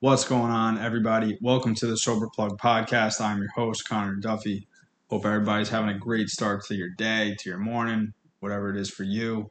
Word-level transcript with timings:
What's 0.00 0.28
going 0.28 0.50
on, 0.50 0.76
everybody? 0.76 1.38
Welcome 1.40 1.74
to 1.76 1.86
the 1.86 1.96
Sober 1.96 2.28
Plug 2.28 2.58
podcast. 2.60 3.18
I'm 3.18 3.38
your 3.38 3.48
host, 3.56 3.88
Connor 3.88 4.16
Duffy. 4.16 4.68
Hope 5.08 5.24
everybody's 5.24 5.70
having 5.70 5.88
a 5.88 5.98
great 5.98 6.28
start 6.28 6.66
to 6.66 6.74
your 6.74 6.90
day, 6.90 7.34
to 7.38 7.48
your 7.48 7.58
morning, 7.58 8.12
whatever 8.40 8.68
it 8.68 8.76
is 8.76 8.90
for 8.90 9.04
you. 9.04 9.50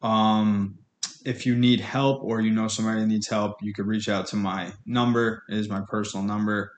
Um, 0.00 0.78
if 1.24 1.44
you 1.44 1.56
need 1.56 1.80
help 1.80 2.22
or 2.22 2.40
you 2.40 2.52
know 2.52 2.68
somebody 2.68 3.04
needs 3.04 3.26
help, 3.26 3.56
you 3.62 3.74
can 3.74 3.86
reach 3.86 4.08
out 4.08 4.28
to 4.28 4.36
my 4.36 4.72
number. 4.86 5.42
It 5.48 5.58
is 5.58 5.68
my 5.68 5.80
personal 5.90 6.24
number. 6.24 6.70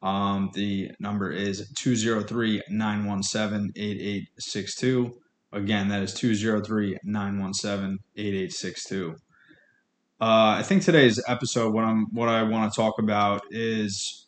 Um, 0.00 0.50
the 0.54 0.92
number 1.00 1.30
is 1.30 1.70
203 1.76 2.62
917 2.70 3.72
8862. 3.76 5.14
Again, 5.52 5.88
that 5.88 6.00
is 6.02 6.14
203 6.14 6.96
917 7.04 7.98
8862. 8.16 9.16
Uh, 10.20 10.58
I 10.58 10.64
think 10.64 10.82
today's 10.82 11.22
episode, 11.28 11.72
what 11.72 11.84
I'm, 11.84 12.06
what 12.12 12.28
I 12.28 12.42
want 12.42 12.72
to 12.72 12.76
talk 12.76 12.98
about 12.98 13.42
is 13.50 14.26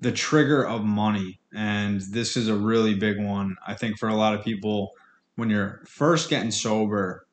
the 0.00 0.10
trigger 0.10 0.66
of 0.66 0.82
money, 0.82 1.40
and 1.54 2.00
this 2.00 2.38
is 2.38 2.48
a 2.48 2.54
really 2.54 2.94
big 2.94 3.22
one. 3.22 3.56
I 3.66 3.74
think 3.74 3.98
for 3.98 4.08
a 4.08 4.16
lot 4.16 4.34
of 4.34 4.42
people, 4.42 4.92
when 5.36 5.50
you're 5.50 5.82
first 5.86 6.30
getting 6.30 6.50
sober, 6.50 7.26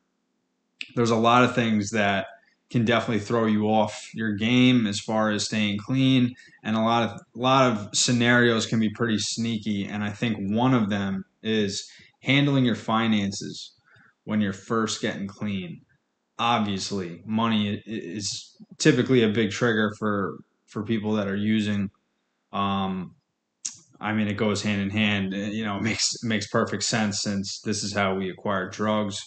there's 0.96 1.10
a 1.10 1.16
lot 1.16 1.44
of 1.44 1.54
things 1.54 1.90
that 1.92 2.26
can 2.68 2.84
definitely 2.84 3.20
throw 3.20 3.46
you 3.46 3.64
off 3.64 4.10
your 4.12 4.32
game 4.32 4.86
as 4.86 5.00
far 5.00 5.30
as 5.30 5.46
staying 5.46 5.78
clean, 5.78 6.34
and 6.62 6.76
a 6.76 6.82
lot 6.82 7.08
of 7.08 7.20
a 7.34 7.38
lot 7.38 7.72
of 7.72 7.96
scenarios 7.96 8.66
can 8.66 8.80
be 8.80 8.90
pretty 8.90 9.18
sneaky. 9.18 9.86
And 9.86 10.04
I 10.04 10.10
think 10.10 10.36
one 10.54 10.74
of 10.74 10.90
them 10.90 11.24
is 11.42 11.90
handling 12.20 12.66
your 12.66 12.74
finances 12.74 13.72
when 14.24 14.42
you're 14.42 14.52
first 14.52 15.00
getting 15.00 15.26
clean 15.26 15.80
obviously 16.38 17.22
money 17.24 17.82
is 17.86 18.56
typically 18.78 19.22
a 19.22 19.28
big 19.28 19.50
trigger 19.50 19.92
for 19.98 20.38
for 20.66 20.82
people 20.82 21.12
that 21.12 21.28
are 21.28 21.36
using 21.36 21.90
um 22.52 23.14
i 24.00 24.12
mean 24.12 24.28
it 24.28 24.36
goes 24.36 24.62
hand 24.62 24.82
in 24.82 24.90
hand. 24.90 25.32
You 25.32 25.64
know 25.64 25.76
it 25.76 25.82
makes 25.82 26.22
makes 26.24 26.48
perfect 26.48 26.82
sense 26.82 27.22
since 27.22 27.60
this 27.60 27.84
is 27.84 27.94
how 27.94 28.14
we 28.14 28.30
acquire 28.30 28.68
drugs 28.68 29.20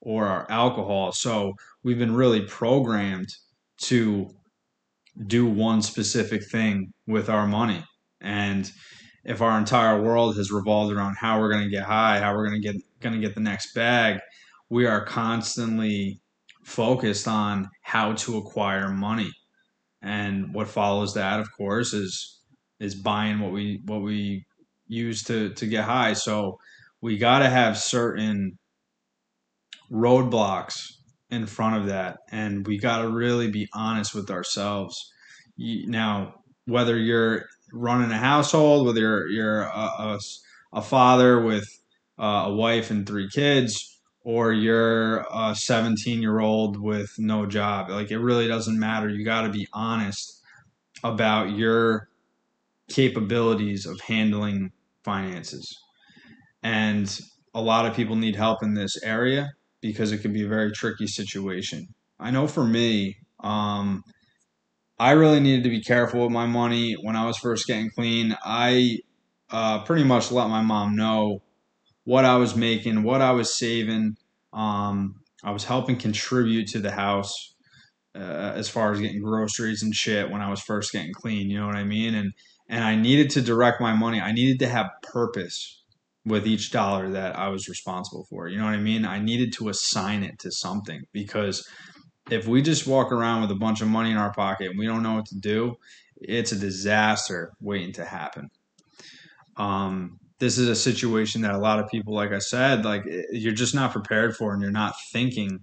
or 0.00 0.26
our 0.26 0.50
alcohol. 0.50 1.12
So 1.12 1.52
we've 1.84 1.98
been 1.98 2.14
really 2.14 2.42
programmed 2.42 3.28
to 3.82 4.28
do 5.26 5.46
one 5.46 5.82
specific 5.82 6.42
thing 6.50 6.92
with 7.06 7.28
our 7.28 7.46
money. 7.46 7.84
And 8.20 8.68
if 9.24 9.40
our 9.40 9.58
entire 9.58 10.00
world 10.02 10.36
has 10.36 10.50
revolved 10.50 10.92
around 10.92 11.16
how 11.16 11.40
we're 11.40 11.52
going 11.52 11.64
to 11.64 11.70
get 11.70 11.84
high 11.84 12.18
how 12.18 12.34
we're 12.34 12.48
going 12.48 12.60
to 12.60 12.72
get 12.72 12.80
going 13.00 13.14
to 13.14 13.20
get 13.20 13.34
the 13.34 13.40
next 13.40 13.74
bag 13.74 14.18
we 14.68 14.86
are 14.86 15.04
constantly 15.04 16.20
focused 16.64 17.28
on 17.28 17.68
how 17.82 18.12
to 18.14 18.38
acquire 18.38 18.88
money. 18.88 19.30
And 20.02 20.52
what 20.54 20.68
follows 20.68 21.14
that, 21.14 21.40
of 21.40 21.48
course, 21.56 21.92
is 21.92 22.40
is 22.80 22.94
buying 22.94 23.38
what 23.38 23.52
we 23.52 23.80
what 23.84 24.02
we 24.02 24.44
use 24.88 25.22
to 25.24 25.54
to 25.54 25.66
get 25.66 25.84
high. 25.84 26.14
So 26.14 26.58
we 27.00 27.18
got 27.18 27.40
to 27.40 27.50
have 27.50 27.78
certain 27.78 28.58
roadblocks 29.90 30.74
in 31.30 31.46
front 31.46 31.76
of 31.76 31.86
that, 31.86 32.18
and 32.30 32.66
we 32.66 32.78
got 32.78 33.02
to 33.02 33.08
really 33.08 33.50
be 33.50 33.68
honest 33.74 34.14
with 34.14 34.30
ourselves. 34.30 34.96
Now, 35.56 36.34
whether 36.66 36.96
you're 36.96 37.44
running 37.72 38.10
a 38.10 38.18
household, 38.18 38.86
whether 38.86 39.00
you're, 39.00 39.28
you're 39.28 39.62
a, 39.62 39.90
a, 39.98 40.18
a 40.74 40.82
father 40.82 41.40
with 41.40 41.66
uh, 42.18 42.44
a 42.46 42.54
wife 42.54 42.90
and 42.90 43.06
three 43.06 43.28
kids, 43.32 43.91
or 44.24 44.52
you're 44.52 45.26
a 45.32 45.54
17 45.54 46.22
year 46.22 46.40
old 46.40 46.80
with 46.80 47.18
no 47.18 47.46
job. 47.46 47.90
Like 47.90 48.10
it 48.10 48.18
really 48.18 48.46
doesn't 48.46 48.78
matter. 48.78 49.08
You 49.08 49.24
got 49.24 49.42
to 49.42 49.48
be 49.48 49.66
honest 49.72 50.42
about 51.02 51.50
your 51.50 52.08
capabilities 52.88 53.86
of 53.86 54.00
handling 54.00 54.72
finances. 55.04 55.76
And 56.62 57.18
a 57.54 57.60
lot 57.60 57.86
of 57.86 57.94
people 57.94 58.16
need 58.16 58.36
help 58.36 58.62
in 58.62 58.74
this 58.74 59.02
area 59.02 59.50
because 59.80 60.12
it 60.12 60.18
can 60.18 60.32
be 60.32 60.44
a 60.44 60.48
very 60.48 60.70
tricky 60.70 61.06
situation. 61.06 61.88
I 62.20 62.30
know 62.30 62.46
for 62.46 62.64
me, 62.64 63.16
um, 63.40 64.04
I 64.98 65.12
really 65.12 65.40
needed 65.40 65.64
to 65.64 65.70
be 65.70 65.82
careful 65.82 66.22
with 66.22 66.30
my 66.30 66.46
money 66.46 66.94
when 67.02 67.16
I 67.16 67.26
was 67.26 67.36
first 67.36 67.66
getting 67.66 67.90
clean. 67.90 68.36
I 68.44 68.98
uh, 69.50 69.82
pretty 69.82 70.04
much 70.04 70.30
let 70.30 70.48
my 70.48 70.62
mom 70.62 70.94
know 70.94 71.42
what 72.04 72.24
I 72.24 72.36
was 72.36 72.56
making, 72.56 73.02
what 73.02 73.22
I 73.22 73.32
was 73.32 73.56
saving. 73.56 74.16
Um, 74.52 75.16
I 75.44 75.50
was 75.50 75.64
helping 75.64 75.96
contribute 75.96 76.68
to 76.68 76.80
the 76.80 76.90
house 76.90 77.54
uh, 78.14 78.52
as 78.54 78.68
far 78.68 78.92
as 78.92 79.00
getting 79.00 79.22
groceries 79.22 79.82
and 79.82 79.94
shit 79.94 80.30
when 80.30 80.40
I 80.40 80.50
was 80.50 80.60
first 80.60 80.92
getting 80.92 81.12
clean. 81.12 81.50
You 81.50 81.60
know 81.60 81.66
what 81.66 81.76
I 81.76 81.84
mean? 81.84 82.14
And 82.14 82.32
and 82.68 82.84
I 82.84 82.94
needed 82.94 83.30
to 83.30 83.42
direct 83.42 83.80
my 83.80 83.92
money. 83.92 84.20
I 84.20 84.32
needed 84.32 84.58
to 84.60 84.68
have 84.68 84.86
purpose 85.02 85.82
with 86.24 86.46
each 86.46 86.70
dollar 86.70 87.10
that 87.10 87.36
I 87.38 87.48
was 87.48 87.68
responsible 87.68 88.26
for. 88.30 88.48
You 88.48 88.58
know 88.58 88.64
what 88.64 88.74
I 88.74 88.78
mean? 88.78 89.04
I 89.04 89.18
needed 89.18 89.52
to 89.54 89.68
assign 89.68 90.22
it 90.22 90.38
to 90.40 90.50
something 90.52 91.02
because 91.12 91.68
if 92.30 92.46
we 92.46 92.62
just 92.62 92.86
walk 92.86 93.10
around 93.10 93.42
with 93.42 93.50
a 93.50 93.56
bunch 93.56 93.80
of 93.80 93.88
money 93.88 94.12
in 94.12 94.16
our 94.16 94.32
pocket 94.32 94.70
and 94.70 94.78
we 94.78 94.86
don't 94.86 95.02
know 95.02 95.14
what 95.14 95.26
to 95.26 95.38
do, 95.38 95.74
it's 96.16 96.52
a 96.52 96.56
disaster 96.56 97.52
waiting 97.60 97.92
to 97.94 98.04
happen. 98.04 98.48
Um, 99.56 100.20
this 100.42 100.58
is 100.58 100.68
a 100.68 100.74
situation 100.74 101.40
that 101.42 101.54
a 101.54 101.58
lot 101.58 101.78
of 101.78 101.88
people, 101.88 102.12
like 102.12 102.32
I 102.32 102.40
said, 102.40 102.84
like 102.84 103.04
you're 103.30 103.52
just 103.52 103.76
not 103.76 103.92
prepared 103.92 104.34
for, 104.36 104.52
and 104.52 104.60
you're 104.60 104.72
not 104.72 104.92
thinking 105.12 105.60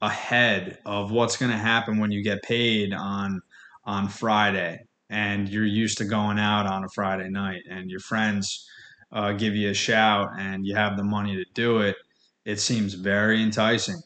ahead 0.00 0.78
of 0.86 1.10
what's 1.10 1.36
going 1.36 1.50
to 1.50 1.58
happen 1.58 1.98
when 1.98 2.12
you 2.12 2.22
get 2.22 2.40
paid 2.44 2.94
on 2.94 3.40
on 3.82 4.08
Friday, 4.08 4.78
and 5.10 5.48
you're 5.48 5.64
used 5.64 5.98
to 5.98 6.04
going 6.04 6.38
out 6.38 6.64
on 6.64 6.84
a 6.84 6.88
Friday 6.94 7.28
night, 7.28 7.62
and 7.68 7.90
your 7.90 7.98
friends 7.98 8.70
uh, 9.10 9.32
give 9.32 9.56
you 9.56 9.70
a 9.70 9.74
shout, 9.74 10.28
and 10.38 10.64
you 10.64 10.76
have 10.76 10.96
the 10.96 11.02
money 11.02 11.34
to 11.34 11.44
do 11.52 11.80
it. 11.80 11.96
It 12.44 12.60
seems 12.60 12.94
very 12.94 13.42
enticing, 13.42 14.00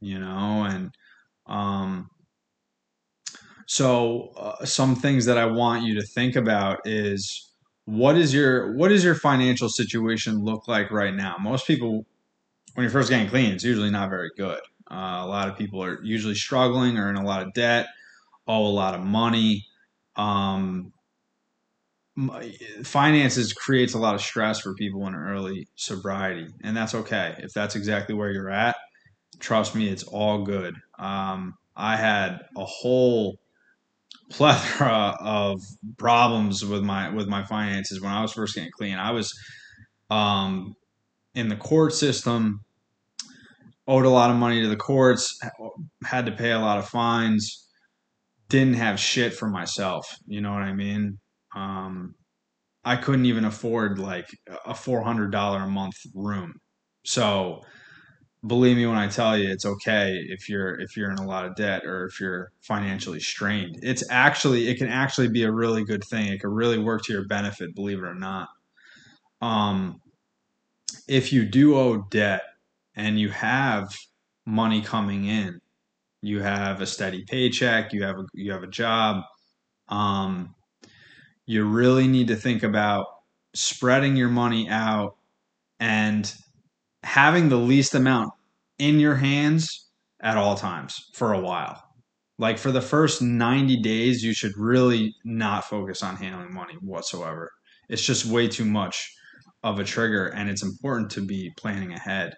you 0.00 0.18
know, 0.18 0.64
and 0.64 0.90
um, 1.46 2.08
so 3.68 4.32
uh, 4.36 4.64
some 4.64 4.96
things 4.96 5.24
that 5.26 5.38
I 5.38 5.46
want 5.46 5.84
you 5.84 5.94
to 6.00 6.04
think 6.04 6.34
about 6.34 6.80
is 6.84 7.52
what 7.86 8.16
is 8.16 8.34
your 8.34 8.72
what 8.74 8.88
does 8.88 9.02
your 9.02 9.14
financial 9.14 9.68
situation 9.68 10.44
look 10.44 10.68
like 10.68 10.90
right 10.90 11.14
now? 11.14 11.36
Most 11.40 11.66
people, 11.66 12.04
when 12.74 12.84
you're 12.84 12.90
first 12.90 13.08
getting 13.08 13.28
clean, 13.28 13.52
it's 13.52 13.64
usually 13.64 13.90
not 13.90 14.10
very 14.10 14.30
good. 14.36 14.60
Uh, 14.90 15.22
a 15.22 15.26
lot 15.26 15.48
of 15.48 15.56
people 15.56 15.82
are 15.82 16.02
usually 16.04 16.34
struggling 16.34 16.98
or 16.98 17.08
in 17.08 17.16
a 17.16 17.24
lot 17.24 17.42
of 17.42 17.54
debt, 17.54 17.86
owe 18.46 18.66
a 18.66 18.68
lot 18.68 18.94
of 18.94 19.02
money. 19.02 19.66
Um, 20.16 20.92
finances 22.82 23.52
creates 23.52 23.94
a 23.94 23.98
lot 23.98 24.14
of 24.14 24.20
stress 24.20 24.60
for 24.60 24.74
people 24.74 25.06
in 25.06 25.14
early 25.14 25.68
sobriety, 25.76 26.48
and 26.62 26.76
that's 26.76 26.94
okay 26.94 27.36
if 27.38 27.52
that's 27.52 27.76
exactly 27.76 28.14
where 28.14 28.32
you're 28.32 28.50
at. 28.50 28.76
Trust 29.38 29.74
me, 29.74 29.88
it's 29.88 30.02
all 30.02 30.42
good. 30.42 30.74
Um, 30.98 31.54
I 31.76 31.96
had 31.96 32.40
a 32.56 32.64
whole 32.64 33.38
plethora 34.30 35.16
of 35.20 35.60
problems 35.98 36.64
with 36.64 36.82
my 36.82 37.08
with 37.10 37.28
my 37.28 37.44
finances 37.44 38.00
when 38.00 38.12
I 38.12 38.22
was 38.22 38.32
first 38.32 38.54
getting 38.54 38.70
clean. 38.76 38.96
I 38.96 39.12
was 39.12 39.32
um, 40.10 40.74
in 41.34 41.48
the 41.48 41.56
court 41.56 41.94
system, 41.94 42.60
owed 43.86 44.04
a 44.04 44.10
lot 44.10 44.30
of 44.30 44.36
money 44.36 44.62
to 44.62 44.68
the 44.68 44.76
courts, 44.76 45.38
had 46.04 46.26
to 46.26 46.32
pay 46.32 46.52
a 46.52 46.58
lot 46.58 46.78
of 46.78 46.88
fines, 46.88 47.68
didn't 48.48 48.74
have 48.74 48.98
shit 48.98 49.34
for 49.34 49.48
myself. 49.48 50.06
You 50.26 50.40
know 50.40 50.52
what 50.52 50.62
I 50.62 50.72
mean? 50.72 51.18
Um, 51.54 52.14
I 52.84 52.96
couldn't 52.96 53.26
even 53.26 53.44
afford 53.44 53.98
like 53.98 54.28
a 54.64 54.74
four 54.74 55.02
hundred 55.02 55.32
dollar 55.32 55.64
a 55.64 55.68
month 55.68 55.96
room. 56.14 56.54
So 57.04 57.62
believe 58.46 58.76
me 58.76 58.86
when 58.86 58.96
I 58.98 59.08
tell 59.08 59.36
you 59.38 59.50
it's 59.50 59.66
okay 59.66 60.14
if 60.28 60.48
you're 60.48 60.78
if 60.80 60.96
you're 60.96 61.10
in 61.10 61.18
a 61.18 61.26
lot 61.26 61.44
of 61.44 61.56
debt 61.56 61.84
or 61.84 62.06
if 62.06 62.20
you're 62.20 62.52
financially 62.60 63.20
strained. 63.20 63.78
It's 63.82 64.04
actually 64.10 64.68
it 64.68 64.78
can 64.78 64.88
actually 64.88 65.28
be 65.28 65.44
a 65.44 65.52
really 65.52 65.84
good 65.84 66.04
thing. 66.04 66.28
It 66.28 66.40
can 66.40 66.50
really 66.50 66.78
work 66.78 67.02
to 67.04 67.12
your 67.12 67.26
benefit, 67.26 67.74
believe 67.74 67.98
it 67.98 68.04
or 68.04 68.14
not. 68.14 68.48
Um 69.40 70.00
if 71.08 71.32
you 71.32 71.44
do 71.44 71.76
owe 71.76 72.02
debt 72.10 72.42
and 72.94 73.18
you 73.18 73.28
have 73.30 73.94
money 74.46 74.82
coming 74.82 75.24
in, 75.26 75.60
you 76.22 76.40
have 76.40 76.80
a 76.80 76.86
steady 76.86 77.24
paycheck, 77.24 77.92
you 77.92 78.04
have 78.04 78.18
a 78.18 78.24
you 78.34 78.52
have 78.52 78.62
a 78.62 78.68
job, 78.68 79.24
um 79.88 80.54
you 81.46 81.64
really 81.64 82.08
need 82.08 82.28
to 82.28 82.36
think 82.36 82.62
about 82.62 83.06
spreading 83.54 84.16
your 84.16 84.28
money 84.28 84.68
out 84.68 85.16
and 85.80 86.34
having 87.02 87.48
the 87.48 87.56
least 87.56 87.94
amount 87.94 88.32
in 88.78 89.00
your 89.00 89.16
hands 89.16 89.88
at 90.20 90.36
all 90.36 90.56
times 90.56 91.10
for 91.14 91.32
a 91.32 91.40
while. 91.40 91.82
Like 92.38 92.58
for 92.58 92.70
the 92.70 92.82
first 92.82 93.22
90 93.22 93.80
days, 93.80 94.22
you 94.22 94.34
should 94.34 94.52
really 94.56 95.14
not 95.24 95.64
focus 95.64 96.02
on 96.02 96.16
handling 96.16 96.52
money 96.52 96.74
whatsoever. 96.80 97.50
It's 97.88 98.02
just 98.02 98.26
way 98.26 98.48
too 98.48 98.64
much 98.64 99.14
of 99.62 99.78
a 99.78 99.84
trigger, 99.84 100.26
and 100.26 100.50
it's 100.50 100.62
important 100.62 101.10
to 101.12 101.22
be 101.22 101.52
planning 101.56 101.92
ahead. 101.92 102.34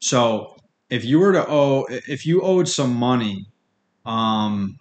So 0.00 0.56
if 0.90 1.04
you 1.04 1.18
were 1.18 1.32
to 1.32 1.46
owe, 1.48 1.86
if 1.90 2.24
you 2.24 2.42
owed 2.42 2.68
some 2.68 2.94
money, 2.94 3.46
um, 4.04 4.78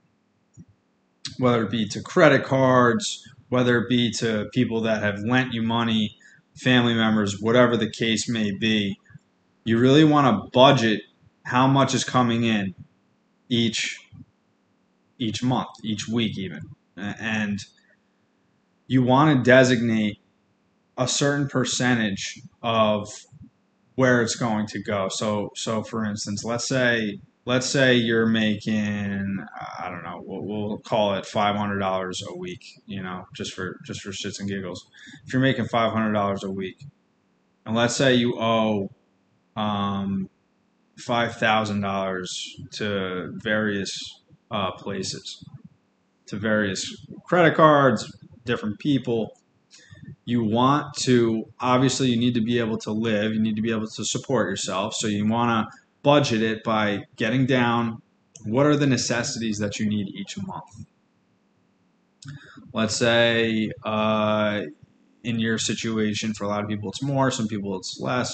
whether 1.39 1.63
it 1.63 1.71
be 1.71 1.87
to 1.89 2.01
credit 2.01 2.43
cards, 2.43 3.23
whether 3.49 3.79
it 3.79 3.89
be 3.89 4.11
to 4.11 4.47
people 4.53 4.81
that 4.81 5.01
have 5.01 5.19
lent 5.19 5.53
you 5.53 5.63
money, 5.63 6.15
family 6.55 6.93
members, 6.93 7.41
whatever 7.41 7.75
the 7.75 7.89
case 7.89 8.29
may 8.29 8.51
be, 8.51 8.95
you 9.65 9.79
really 9.79 10.03
want 10.03 10.27
to 10.27 10.49
budget 10.51 11.01
how 11.43 11.67
much 11.67 11.93
is 11.93 12.03
coming 12.03 12.43
in 12.43 12.73
each 13.49 13.99
each 15.17 15.43
month, 15.43 15.69
each 15.83 16.07
week 16.07 16.37
even. 16.37 16.61
And 16.95 17.59
you 18.87 19.03
want 19.03 19.37
to 19.37 19.43
designate 19.43 20.19
a 20.97 21.07
certain 21.07 21.47
percentage 21.47 22.41
of 22.61 23.09
where 23.95 24.21
it's 24.21 24.35
going 24.35 24.67
to 24.67 24.81
go. 24.81 25.09
So 25.09 25.49
so 25.55 25.83
for 25.83 26.05
instance, 26.05 26.43
let's 26.43 26.67
say 26.67 27.19
let's 27.45 27.67
say 27.67 27.95
you're 27.95 28.27
making 28.27 29.37
I 29.79 29.89
don't 29.89 30.03
know, 30.03 30.21
we'll, 30.23 30.43
we'll 30.43 30.77
call 30.79 31.15
it 31.15 31.25
five 31.25 31.55
hundred 31.55 31.79
dollars 31.79 32.21
a 32.27 32.37
week. 32.37 32.63
You 32.85 33.01
know, 33.01 33.25
just 33.35 33.53
for 33.53 33.79
just 33.83 34.01
for 34.01 34.11
shits 34.11 34.39
and 34.39 34.47
giggles. 34.47 34.85
If 35.25 35.33
you're 35.33 35.41
making 35.41 35.65
five 35.65 35.91
hundred 35.91 36.13
dollars 36.13 36.43
a 36.43 36.51
week, 36.51 36.85
and 37.65 37.75
let's 37.75 37.95
say 37.95 38.13
you 38.13 38.39
owe 38.39 38.91
um, 39.55 40.29
five 40.97 41.35
thousand 41.35 41.81
dollars 41.81 42.57
to 42.71 43.31
various 43.35 44.21
uh, 44.51 44.71
places, 44.71 45.43
to 46.27 46.37
various 46.37 47.05
credit 47.25 47.55
cards, 47.55 48.15
different 48.45 48.79
people. 48.79 49.37
You 50.25 50.43
want 50.43 50.95
to 51.01 51.45
obviously 51.59 52.07
you 52.07 52.17
need 52.17 52.33
to 52.33 52.41
be 52.41 52.59
able 52.59 52.77
to 52.79 52.91
live. 52.91 53.33
You 53.33 53.39
need 53.39 53.55
to 53.55 53.61
be 53.61 53.71
able 53.71 53.87
to 53.87 54.05
support 54.05 54.49
yourself. 54.49 54.95
So 54.95 55.07
you 55.07 55.27
want 55.27 55.69
to 55.69 55.77
budget 56.01 56.41
it 56.41 56.63
by 56.63 57.03
getting 57.15 57.45
down 57.45 58.01
what 58.45 58.65
are 58.65 58.75
the 58.75 58.87
necessities 58.87 59.57
that 59.59 59.79
you 59.79 59.87
need 59.87 60.07
each 60.09 60.37
month. 60.37 60.85
Let's 62.73 62.95
say 62.95 63.71
uh, 63.83 64.61
in 65.25 65.39
your 65.39 65.57
situation, 65.57 66.33
for 66.33 66.45
a 66.45 66.47
lot 66.47 66.63
of 66.63 66.69
people 66.69 66.89
it's 66.89 67.01
more, 67.01 67.31
some 67.31 67.47
people 67.47 67.77
it's 67.77 67.97
less. 67.99 68.33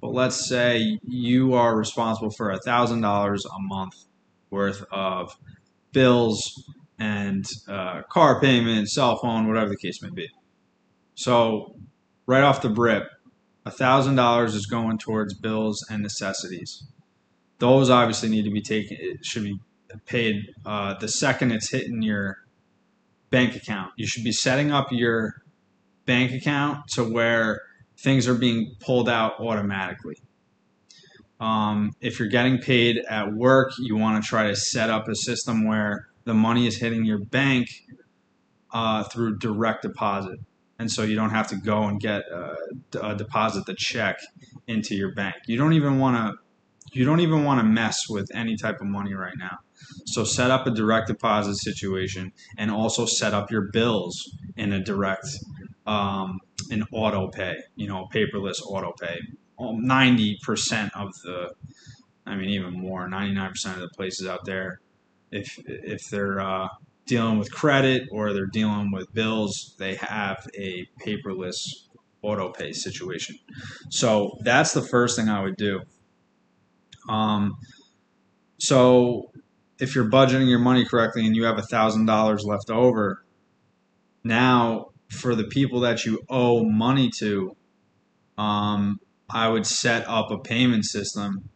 But 0.00 0.12
let's 0.12 0.48
say 0.48 0.98
you 1.06 1.54
are 1.54 1.76
responsible 1.76 2.30
for 2.30 2.50
a 2.50 2.58
$1,000 2.60 3.38
a 3.44 3.60
month 3.60 3.94
worth 4.50 4.84
of 4.90 5.36
bills 5.92 6.42
and 6.98 7.44
uh, 7.68 8.02
car 8.10 8.40
payment, 8.40 8.88
cell 8.88 9.16
phone, 9.16 9.46
whatever 9.46 9.70
the 9.70 9.76
case 9.76 10.02
may 10.02 10.10
be. 10.10 10.28
So, 11.14 11.76
right 12.26 12.42
off 12.42 12.62
the 12.62 12.70
rip, 12.70 13.04
$1,000 13.66 14.46
is 14.46 14.66
going 14.66 14.98
towards 14.98 15.34
bills 15.34 15.84
and 15.90 16.02
necessities 16.02 16.84
those 17.60 17.90
obviously 17.90 18.28
need 18.28 18.44
to 18.44 18.50
be 18.50 18.62
taken. 18.62 18.96
It 18.98 19.24
should 19.24 19.44
be 19.44 19.60
paid 20.06 20.52
uh, 20.66 20.94
the 20.98 21.08
second 21.08 21.52
it's 21.52 21.70
hitting 21.70 22.02
your 22.02 22.38
bank 23.30 23.54
account. 23.54 23.92
You 23.96 24.06
should 24.06 24.24
be 24.24 24.32
setting 24.32 24.72
up 24.72 24.88
your 24.90 25.34
bank 26.06 26.32
account 26.32 26.88
to 26.88 27.04
where 27.04 27.62
things 27.98 28.26
are 28.26 28.34
being 28.34 28.74
pulled 28.80 29.08
out 29.08 29.38
automatically. 29.40 30.16
Um, 31.38 31.92
if 32.00 32.18
you're 32.18 32.28
getting 32.28 32.58
paid 32.58 32.98
at 33.08 33.32
work, 33.32 33.72
you 33.78 33.96
want 33.96 34.22
to 34.22 34.28
try 34.28 34.48
to 34.48 34.56
set 34.56 34.90
up 34.90 35.08
a 35.08 35.14
system 35.14 35.66
where 35.66 36.08
the 36.24 36.34
money 36.34 36.66
is 36.66 36.76
hitting 36.76 37.04
your 37.04 37.18
bank 37.18 37.68
uh, 38.72 39.04
through 39.04 39.38
direct 39.38 39.82
deposit. 39.82 40.38
And 40.78 40.90
so 40.90 41.02
you 41.02 41.14
don't 41.14 41.30
have 41.30 41.48
to 41.48 41.56
go 41.56 41.84
and 41.84 42.00
get 42.00 42.24
uh, 42.32 42.54
a 43.02 43.14
deposit 43.14 43.66
the 43.66 43.74
check 43.74 44.18
into 44.66 44.94
your 44.94 45.14
bank. 45.14 45.36
You 45.46 45.56
don't 45.56 45.74
even 45.74 45.98
want 45.98 46.16
to 46.16 46.38
you 46.92 47.04
don't 47.04 47.20
even 47.20 47.44
want 47.44 47.60
to 47.60 47.64
mess 47.64 48.08
with 48.08 48.28
any 48.34 48.56
type 48.56 48.80
of 48.80 48.86
money 48.86 49.14
right 49.14 49.36
now. 49.38 49.58
So 50.06 50.24
set 50.24 50.50
up 50.50 50.66
a 50.66 50.70
direct 50.70 51.06
deposit 51.06 51.56
situation 51.56 52.32
and 52.58 52.70
also 52.70 53.06
set 53.06 53.32
up 53.32 53.50
your 53.50 53.70
bills 53.72 54.16
in 54.56 54.72
a 54.72 54.82
direct, 54.82 55.26
um, 55.90 56.38
an 56.70 56.84
auto 56.92 57.28
pay, 57.28 57.56
you 57.76 57.88
know, 57.88 58.08
paperless 58.14 58.60
auto 58.64 58.92
pay. 59.00 59.18
90% 59.58 60.90
of 60.94 61.12
the, 61.22 61.52
I 62.24 62.34
mean, 62.34 62.48
even 62.50 62.72
more, 62.72 63.08
99% 63.08 63.74
of 63.74 63.80
the 63.80 63.88
places 63.88 64.26
out 64.26 64.44
there, 64.44 64.80
if, 65.30 65.58
if 65.66 66.08
they're 66.10 66.40
uh, 66.40 66.68
dealing 67.06 67.38
with 67.38 67.52
credit 67.52 68.08
or 68.10 68.32
they're 68.32 68.46
dealing 68.46 68.90
with 68.90 69.12
bills, 69.12 69.74
they 69.78 69.96
have 69.96 70.46
a 70.56 70.86
paperless 71.04 71.88
auto 72.22 72.50
pay 72.50 72.72
situation. 72.72 73.36
So 73.90 74.38
that's 74.40 74.72
the 74.72 74.82
first 74.82 75.16
thing 75.16 75.28
I 75.28 75.42
would 75.42 75.56
do 75.56 75.80
um, 77.08 77.58
so 78.58 79.30
if 79.78 79.94
you're 79.94 80.08
budgeting 80.08 80.48
your 80.48 80.58
money 80.58 80.84
correctly 80.84 81.26
and 81.26 81.34
you 81.34 81.44
have 81.44 81.58
a 81.58 81.62
thousand 81.62 82.06
dollars 82.06 82.44
left 82.44 82.70
over, 82.70 83.24
now 84.22 84.89
for 85.10 85.34
the 85.34 85.44
people 85.44 85.80
that 85.80 86.04
you 86.04 86.22
owe 86.28 86.64
money 86.64 87.10
to, 87.18 87.56
um, 88.38 89.00
I 89.28 89.48
would 89.48 89.66
set 89.66 90.08
up 90.08 90.30
a 90.30 90.38
payment 90.38 90.84
system. 90.84 91.50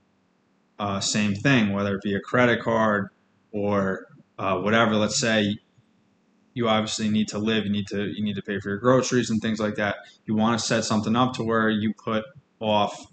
Uh, 0.79 1.01
same 1.01 1.35
thing, 1.35 1.73
whether 1.73 1.95
it 1.95 2.03
be 2.03 2.15
a 2.15 2.21
credit 2.21 2.61
card 2.61 3.09
or 3.53 4.07
uh, 4.39 4.59
whatever. 4.59 4.97
Let's 4.97 5.19
say 5.19 5.57
you 6.53 6.69
obviously 6.69 7.09
need 7.09 7.29
to 7.29 7.39
live, 7.39 7.65
you 7.65 7.71
need 7.71 7.87
to 7.89 8.07
you 8.07 8.23
need 8.23 8.37
to 8.37 8.43
pay 8.43 8.59
for 8.59 8.71
your 8.71 8.79
groceries 8.79 9.31
and 9.31 9.41
things 9.41 9.61
like 9.61 9.77
that. 9.77 9.97
You 10.27 10.35
want 10.35 10.59
to 10.59 10.65
set 10.65 10.85
something 10.85 11.15
up 11.15 11.35
to 11.35 11.45
where 11.45 11.71
you 11.71 11.95
put 11.95 12.25
off. 12.61 13.07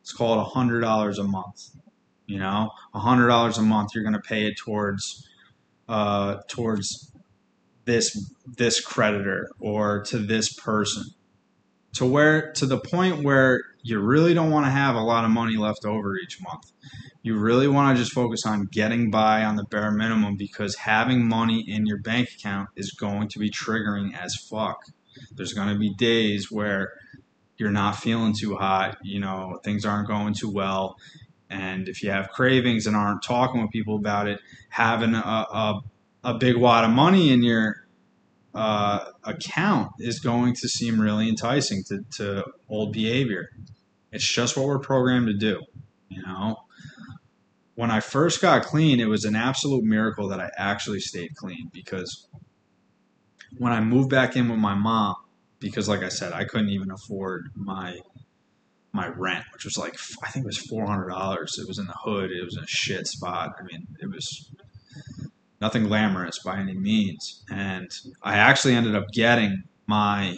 It's 0.00 0.12
called 0.12 0.38
a 0.38 0.44
hundred 0.44 0.80
dollars 0.80 1.18
a 1.18 1.24
month. 1.24 1.70
You 2.26 2.38
know, 2.38 2.70
a 2.94 2.98
hundred 2.98 3.28
dollars 3.28 3.58
a 3.58 3.62
month, 3.62 3.90
you're 3.94 4.04
going 4.04 4.14
to 4.14 4.20
pay 4.20 4.46
it 4.46 4.56
towards 4.56 5.28
uh, 5.88 6.38
towards 6.48 7.11
this 7.84 8.32
this 8.46 8.80
creditor 8.80 9.50
or 9.58 10.02
to 10.02 10.18
this 10.18 10.52
person 10.52 11.04
to 11.94 12.06
where 12.06 12.52
to 12.52 12.66
the 12.66 12.78
point 12.78 13.22
where 13.22 13.62
you 13.82 13.98
really 13.98 14.34
don't 14.34 14.50
want 14.50 14.66
to 14.66 14.70
have 14.70 14.94
a 14.94 15.00
lot 15.00 15.24
of 15.24 15.30
money 15.30 15.56
left 15.56 15.84
over 15.84 16.16
each 16.16 16.40
month. 16.40 16.70
You 17.22 17.38
really 17.38 17.68
want 17.68 17.96
to 17.96 18.02
just 18.02 18.14
focus 18.14 18.46
on 18.46 18.68
getting 18.70 19.10
by 19.10 19.44
on 19.44 19.56
the 19.56 19.64
bare 19.64 19.90
minimum 19.90 20.36
because 20.36 20.76
having 20.76 21.28
money 21.28 21.64
in 21.66 21.86
your 21.86 21.98
bank 21.98 22.28
account 22.36 22.70
is 22.76 22.92
going 22.92 23.28
to 23.28 23.38
be 23.38 23.50
triggering 23.50 24.16
as 24.16 24.34
fuck. 24.36 24.84
There's 25.32 25.52
going 25.52 25.68
to 25.68 25.78
be 25.78 25.92
days 25.94 26.50
where 26.50 26.92
you're 27.58 27.70
not 27.70 27.96
feeling 27.96 28.34
too 28.36 28.56
hot, 28.56 28.98
you 29.02 29.20
know, 29.20 29.60
things 29.62 29.84
aren't 29.84 30.08
going 30.08 30.34
too 30.34 30.50
well, 30.50 30.96
and 31.50 31.88
if 31.88 32.02
you 32.02 32.10
have 32.10 32.30
cravings 32.30 32.86
and 32.86 32.96
aren't 32.96 33.22
talking 33.22 33.60
with 33.60 33.70
people 33.70 33.96
about 33.96 34.26
it, 34.26 34.40
having 34.70 35.14
a, 35.14 35.18
a, 35.18 35.82
a 36.24 36.34
big 36.34 36.56
wad 36.56 36.84
of 36.84 36.90
money 36.90 37.32
in 37.32 37.42
your 37.42 37.76
uh, 38.54 39.06
account 39.24 39.92
is 39.98 40.20
going 40.20 40.54
to 40.54 40.68
seem 40.68 41.00
really 41.00 41.28
enticing 41.28 41.82
to, 41.84 42.00
to 42.16 42.44
old 42.68 42.92
behavior. 42.92 43.48
It's 44.12 44.30
just 44.30 44.56
what 44.56 44.66
we're 44.66 44.78
programmed 44.78 45.26
to 45.28 45.34
do, 45.34 45.62
you 46.08 46.22
know. 46.22 46.56
When 47.74 47.90
I 47.90 48.00
first 48.00 48.42
got 48.42 48.64
clean, 48.64 49.00
it 49.00 49.08
was 49.08 49.24
an 49.24 49.34
absolute 49.34 49.84
miracle 49.84 50.28
that 50.28 50.40
I 50.40 50.50
actually 50.58 51.00
stayed 51.00 51.34
clean 51.34 51.70
because 51.72 52.28
when 53.56 53.72
I 53.72 53.80
moved 53.80 54.10
back 54.10 54.36
in 54.36 54.48
with 54.48 54.58
my 54.58 54.74
mom, 54.74 55.16
because 55.58 55.88
like 55.88 56.02
I 56.02 56.08
said, 56.10 56.32
I 56.32 56.44
couldn't 56.44 56.68
even 56.68 56.90
afford 56.90 57.50
my 57.54 58.00
my 58.92 59.08
rent, 59.08 59.44
which 59.54 59.64
was 59.64 59.78
like 59.78 59.96
I 60.22 60.28
think 60.28 60.44
it 60.44 60.48
was 60.48 60.58
four 60.58 60.86
hundred 60.86 61.08
dollars. 61.08 61.58
It 61.58 61.66
was 61.66 61.78
in 61.78 61.86
the 61.86 61.96
hood. 62.04 62.30
It 62.30 62.44
was 62.44 62.56
in 62.58 62.64
a 62.64 62.66
shit 62.66 63.06
spot. 63.06 63.54
I 63.58 63.62
mean, 63.62 63.86
it 64.00 64.10
was 64.10 64.50
nothing 65.62 65.84
glamorous 65.84 66.38
by 66.40 66.58
any 66.58 66.74
means. 66.74 67.42
And 67.50 67.90
I 68.22 68.36
actually 68.36 68.74
ended 68.74 68.94
up 68.94 69.06
getting 69.12 69.62
my 69.86 70.36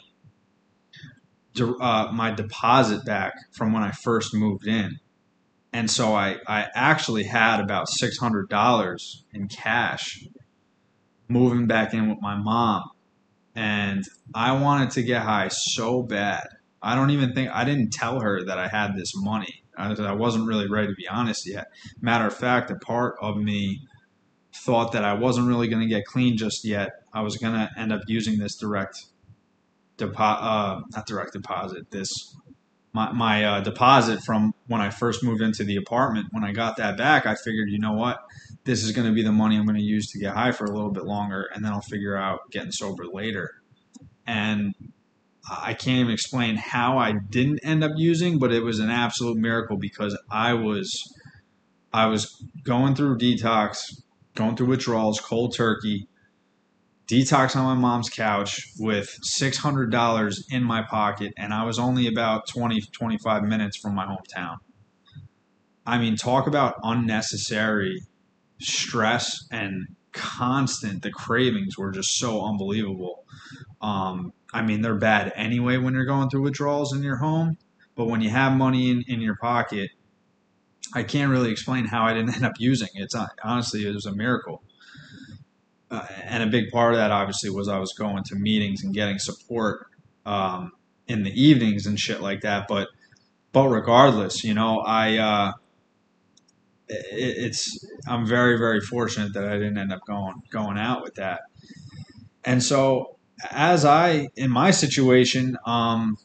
uh, 1.60 2.10
my 2.12 2.30
deposit 2.30 3.04
back 3.04 3.32
from 3.52 3.72
when 3.72 3.82
I 3.82 3.90
first 3.90 4.34
moved 4.34 4.66
in. 4.66 4.98
And 5.72 5.90
so 5.90 6.14
I, 6.14 6.36
I 6.46 6.68
actually 6.74 7.24
had 7.24 7.60
about 7.60 7.88
six 7.88 8.18
hundred 8.18 8.48
dollars 8.48 9.24
in 9.32 9.48
cash 9.48 10.24
moving 11.28 11.66
back 11.66 11.94
in 11.94 12.08
with 12.08 12.20
my 12.20 12.36
mom. 12.36 12.90
And 13.56 14.04
I 14.34 14.52
wanted 14.52 14.90
to 14.92 15.02
get 15.02 15.22
high 15.22 15.48
so 15.48 16.02
bad 16.02 16.46
I 16.84 16.94
don't 16.94 17.10
even 17.10 17.32
think 17.32 17.50
I 17.50 17.64
didn't 17.64 17.94
tell 17.94 18.20
her 18.20 18.44
that 18.44 18.58
I 18.58 18.68
had 18.68 18.94
this 18.94 19.14
money. 19.16 19.64
I, 19.76 19.94
I 19.94 20.12
wasn't 20.12 20.46
really 20.46 20.68
ready 20.68 20.88
to 20.88 20.94
be 20.94 21.08
honest 21.08 21.48
yet. 21.48 21.68
Matter 22.02 22.26
of 22.26 22.36
fact, 22.36 22.70
a 22.70 22.76
part 22.76 23.16
of 23.22 23.38
me 23.38 23.80
thought 24.54 24.92
that 24.92 25.04
I 25.04 25.14
wasn't 25.14 25.48
really 25.48 25.68
going 25.68 25.82
to 25.82 25.88
get 25.88 26.04
clean 26.04 26.36
just 26.36 26.64
yet. 26.64 26.90
I 27.12 27.22
was 27.22 27.36
going 27.36 27.54
to 27.54 27.70
end 27.76 27.92
up 27.92 28.02
using 28.06 28.38
this 28.38 28.56
direct 28.56 29.06
deposit, 29.96 30.44
uh, 30.44 30.80
not 30.94 31.06
direct 31.06 31.32
deposit, 31.32 31.90
this 31.90 32.08
my, 32.92 33.12
my 33.12 33.44
uh, 33.44 33.60
deposit 33.60 34.22
from 34.22 34.54
when 34.68 34.80
I 34.80 34.90
first 34.90 35.24
moved 35.24 35.42
into 35.42 35.64
the 35.64 35.76
apartment. 35.76 36.28
When 36.30 36.44
I 36.44 36.52
got 36.52 36.76
that 36.76 36.96
back, 36.96 37.26
I 37.26 37.34
figured, 37.34 37.68
you 37.68 37.80
know 37.80 37.92
what, 37.92 38.20
this 38.62 38.84
is 38.84 38.92
going 38.92 39.08
to 39.08 39.12
be 39.12 39.22
the 39.22 39.32
money 39.32 39.56
I'm 39.56 39.66
going 39.66 39.76
to 39.76 39.82
use 39.82 40.06
to 40.12 40.18
get 40.18 40.34
high 40.34 40.52
for 40.52 40.64
a 40.64 40.70
little 40.70 40.92
bit 40.92 41.04
longer, 41.04 41.48
and 41.52 41.64
then 41.64 41.72
I'll 41.72 41.80
figure 41.80 42.16
out 42.16 42.50
getting 42.52 42.70
sober 42.70 43.04
later. 43.04 43.50
And 44.26 44.74
I 45.50 45.74
can't 45.74 45.98
even 45.98 46.12
explain 46.12 46.56
how 46.56 46.96
I 46.96 47.12
didn't 47.12 47.60
end 47.64 47.84
up 47.84 47.92
using, 47.96 48.38
but 48.38 48.52
it 48.52 48.62
was 48.62 48.78
an 48.78 48.90
absolute 48.90 49.36
miracle 49.36 49.76
because 49.76 50.16
I 50.30 50.54
was 50.54 51.02
I 51.92 52.06
was 52.06 52.44
going 52.64 52.94
through 52.94 53.18
detox, 53.18 54.02
going 54.34 54.56
through 54.56 54.66
withdrawals, 54.66 55.20
cold 55.20 55.54
turkey, 55.56 56.08
detox 57.06 57.54
on 57.56 57.64
my 57.64 57.80
mom's 57.80 58.08
couch 58.08 58.60
with 58.78 59.16
$600 59.38 60.34
in 60.50 60.64
my 60.64 60.82
pocket, 60.82 61.32
and 61.36 61.52
I 61.52 61.64
was 61.64 61.78
only 61.78 62.06
about 62.06 62.48
20, 62.48 62.80
25 62.92 63.42
minutes 63.42 63.76
from 63.76 63.94
my 63.94 64.06
hometown. 64.06 64.56
I 65.86 65.98
mean, 65.98 66.16
talk 66.16 66.46
about 66.46 66.76
unnecessary 66.82 68.00
stress 68.60 69.46
and 69.50 69.86
constant. 70.12 71.02
The 71.02 71.10
cravings 71.10 71.76
were 71.76 71.90
just 71.90 72.18
so 72.18 72.44
unbelievable. 72.44 73.24
Um, 73.82 74.32
I 74.52 74.62
mean, 74.62 74.80
they're 74.80 74.94
bad 74.94 75.32
anyway 75.36 75.76
when 75.76 75.94
you're 75.94 76.06
going 76.06 76.30
through 76.30 76.42
withdrawals 76.42 76.94
in 76.94 77.02
your 77.02 77.16
home, 77.16 77.58
but 77.96 78.06
when 78.06 78.22
you 78.22 78.30
have 78.30 78.56
money 78.56 78.90
in, 78.90 79.04
in 79.08 79.20
your 79.20 79.36
pocket, 79.36 79.90
I 80.94 81.02
can't 81.02 81.30
really 81.30 81.50
explain 81.50 81.86
how 81.86 82.04
I 82.04 82.14
didn't 82.14 82.34
end 82.36 82.44
up 82.44 82.54
using 82.58 82.88
it. 82.94 83.02
It's 83.02 83.16
honestly, 83.42 83.86
it 83.86 83.94
was 83.94 84.06
a 84.06 84.14
miracle. 84.14 84.62
Uh, 85.90 86.06
and 86.24 86.42
a 86.42 86.46
big 86.46 86.70
part 86.70 86.94
of 86.94 86.98
that 86.98 87.10
obviously 87.10 87.50
was 87.50 87.68
I 87.68 87.78
was 87.78 87.92
going 87.92 88.24
to 88.24 88.34
meetings 88.34 88.82
and 88.82 88.94
getting 88.94 89.18
support 89.18 89.86
um, 90.26 90.72
in 91.06 91.22
the 91.22 91.30
evenings 91.30 91.86
and 91.86 91.98
shit 91.98 92.20
like 92.20 92.40
that. 92.40 92.66
But 92.68 92.88
but 93.52 93.68
regardless, 93.68 94.42
you 94.42 94.54
know, 94.54 94.80
I 94.80 95.18
uh, 95.18 95.52
it, 96.88 97.44
it's 97.44 97.86
I'm 98.08 98.26
very 98.26 98.58
very 98.58 98.80
fortunate 98.80 99.34
that 99.34 99.44
I 99.44 99.54
didn't 99.54 99.78
end 99.78 99.92
up 99.92 100.00
going 100.06 100.42
going 100.50 100.78
out 100.78 101.02
with 101.02 101.14
that. 101.16 101.42
And 102.44 102.62
so 102.62 103.16
as 103.50 103.84
I 103.84 104.28
in 104.36 104.50
my 104.50 104.70
situation, 104.70 105.56
um, 105.66 106.16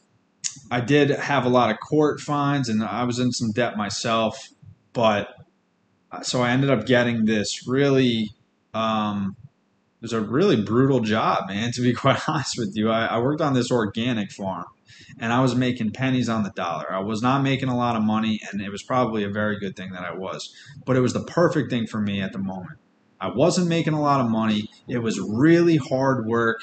I 0.70 0.80
did 0.80 1.10
have 1.10 1.44
a 1.44 1.48
lot 1.48 1.70
of 1.70 1.78
court 1.80 2.20
fines 2.20 2.68
and 2.68 2.82
I 2.82 3.04
was 3.04 3.18
in 3.18 3.32
some 3.32 3.52
debt 3.52 3.76
myself, 3.76 4.48
but 4.92 5.28
uh, 6.12 6.22
so 6.22 6.42
I 6.42 6.50
ended 6.50 6.70
up 6.70 6.86
getting 6.86 7.24
this 7.24 7.66
really 7.66 8.30
um, 8.74 9.36
it 10.00 10.04
was 10.04 10.12
a 10.14 10.20
really 10.20 10.56
brutal 10.56 11.00
job, 11.00 11.48
man. 11.48 11.72
To 11.72 11.82
be 11.82 11.92
quite 11.94 12.26
honest 12.28 12.56
with 12.58 12.72
you, 12.74 12.90
I, 12.90 13.06
I, 13.06 13.18
worked 13.18 13.42
on 13.42 13.52
this 13.52 13.70
organic 13.70 14.32
farm, 14.32 14.64
and 15.18 15.30
I 15.32 15.40
was 15.40 15.54
making 15.54 15.90
pennies 15.90 16.28
on 16.28 16.42
the 16.42 16.50
dollar. 16.50 16.90
I 16.90 17.00
was 17.00 17.20
not 17.20 17.42
making 17.42 17.68
a 17.68 17.76
lot 17.76 17.96
of 17.96 18.02
money, 18.02 18.40
and 18.50 18.62
it 18.62 18.70
was 18.70 18.82
probably 18.82 19.24
a 19.24 19.28
very 19.28 19.58
good 19.58 19.76
thing 19.76 19.92
that 19.92 20.02
I 20.02 20.14
was. 20.14 20.54
But 20.86 20.96
it 20.96 21.00
was 21.00 21.12
the 21.12 21.24
perfect 21.24 21.70
thing 21.70 21.86
for 21.86 22.00
me 22.00 22.22
at 22.22 22.32
the 22.32 22.38
moment. 22.38 22.78
I 23.20 23.28
wasn't 23.28 23.68
making 23.68 23.92
a 23.92 24.00
lot 24.00 24.20
of 24.20 24.30
money. 24.30 24.70
It 24.88 24.98
was 24.98 25.20
really 25.20 25.76
hard 25.76 26.24
work, 26.26 26.62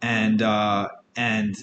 and 0.00 0.40
uh, 0.40 0.88
and 1.16 1.56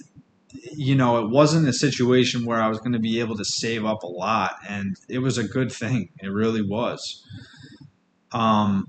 you 0.75 0.95
know, 0.95 1.23
it 1.23 1.29
wasn't 1.29 1.67
a 1.67 1.73
situation 1.73 2.45
where 2.45 2.61
I 2.61 2.67
was 2.67 2.79
going 2.79 2.93
to 2.93 2.99
be 2.99 3.19
able 3.19 3.37
to 3.37 3.45
save 3.45 3.85
up 3.85 4.03
a 4.03 4.07
lot, 4.07 4.55
and 4.67 4.95
it 5.09 5.19
was 5.19 5.37
a 5.37 5.43
good 5.43 5.71
thing. 5.71 6.09
It 6.21 6.27
really 6.27 6.61
was. 6.61 7.23
Um, 8.31 8.87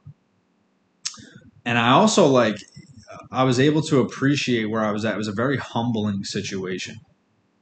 and 1.65 1.79
I 1.79 1.91
also 1.91 2.27
like 2.27 2.57
I 3.31 3.45
was 3.45 3.59
able 3.59 3.83
to 3.83 4.01
appreciate 4.01 4.67
where 4.67 4.85
I 4.85 4.91
was 4.91 5.05
at. 5.05 5.15
It 5.15 5.19
was 5.19 5.29
a 5.29 5.33
very 5.33 5.57
humbling 5.57 6.25
situation. 6.25 6.97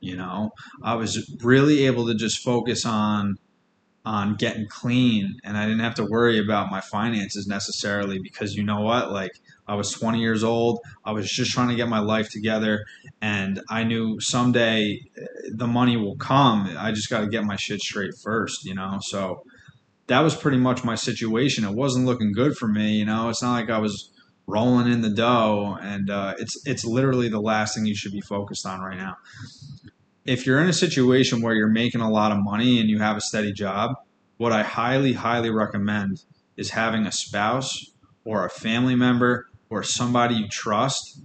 You 0.00 0.16
know, 0.16 0.50
I 0.82 0.94
was 0.94 1.32
really 1.42 1.87
able 1.87 2.06
to 2.06 2.14
just 2.14 2.42
focus 2.42 2.85
on 2.85 3.37
on 4.04 4.35
getting 4.35 4.66
clean 4.66 5.38
and 5.44 5.56
I 5.56 5.64
didn't 5.64 5.80
have 5.80 5.94
to 5.94 6.04
worry 6.04 6.40
about 6.40 6.73
my 6.73 6.80
finances 6.80 7.47
necessarily 7.47 8.18
because 8.18 8.56
you 8.56 8.64
know 8.64 8.80
what? 8.80 9.12
Like 9.12 9.40
I 9.73 9.75
was 9.75 9.91
20 9.91 10.21
years 10.21 10.45
old. 10.45 10.81
I 11.02 11.12
was 11.12 11.31
just 11.31 11.50
trying 11.52 11.69
to 11.69 11.75
get 11.75 11.88
my 11.88 12.00
life 12.00 12.29
together 12.29 12.85
and 13.23 13.62
I 13.71 13.85
knew 13.85 14.21
someday 14.21 15.00
eh, 15.17 15.25
the 15.55 15.67
money 15.67 15.97
will 15.97 16.17
come. 16.17 16.76
I 16.79 16.93
just 16.93 17.09
got 17.09 17.21
to 17.21 17.26
get 17.26 17.45
my 17.45 17.57
shit 17.57 17.81
straight 17.81 18.12
first, 18.23 18.67
you 18.67 18.75
know? 18.75 18.99
So 19.00 19.45
that 20.09 20.21
was 20.21 20.37
pretty 20.37 20.59
much 20.59 20.85
my 20.85 20.95
situation. 20.95 21.64
It 21.64 21.73
wasn't 21.73 22.05
looking 22.05 22.33
good 22.33 22.55
for 22.55 22.69
me. 22.69 22.97
You 22.97 23.07
know, 23.07 23.31
it's 23.31 23.43
not 23.43 23.52
like 23.52 23.71
I 23.71 23.79
was 23.79 24.11
rolling 24.47 24.93
in 24.93 25.00
the 25.00 25.09
dough, 25.09 25.79
and 25.81 26.11
uh, 26.11 26.35
it's 26.38 26.61
it's 26.67 26.85
literally 26.85 27.31
the 27.31 27.41
last 27.41 27.75
thing 27.75 27.87
you 27.87 27.95
should 27.95 28.12
be 28.12 28.21
focused 28.21 28.67
on 28.67 28.81
right 28.81 28.99
now. 28.99 29.17
If 30.26 30.45
you're 30.45 30.61
in 30.61 30.69
a 30.69 30.75
situation 30.75 31.41
where 31.41 31.55
you're 31.55 31.69
making 31.69 32.02
a 32.02 32.11
lot 32.11 32.31
of 32.31 32.38
money 32.43 32.79
and 32.79 32.91
you 32.91 32.99
have 32.99 33.17
a 33.17 33.23
steady 33.23 33.52
job, 33.55 33.95
what 34.37 34.52
I 34.52 34.64
highly 34.64 35.14
highly 35.14 35.50
recommend 35.50 36.25
is 36.57 36.71
having 36.71 37.07
a 37.07 37.12
spouse 37.12 37.87
or 38.25 38.45
a 38.45 38.50
family 38.50 38.95
member 38.95 39.47
or 39.73 39.83
somebody 39.83 40.35
you 40.35 40.47
trust 40.49 41.23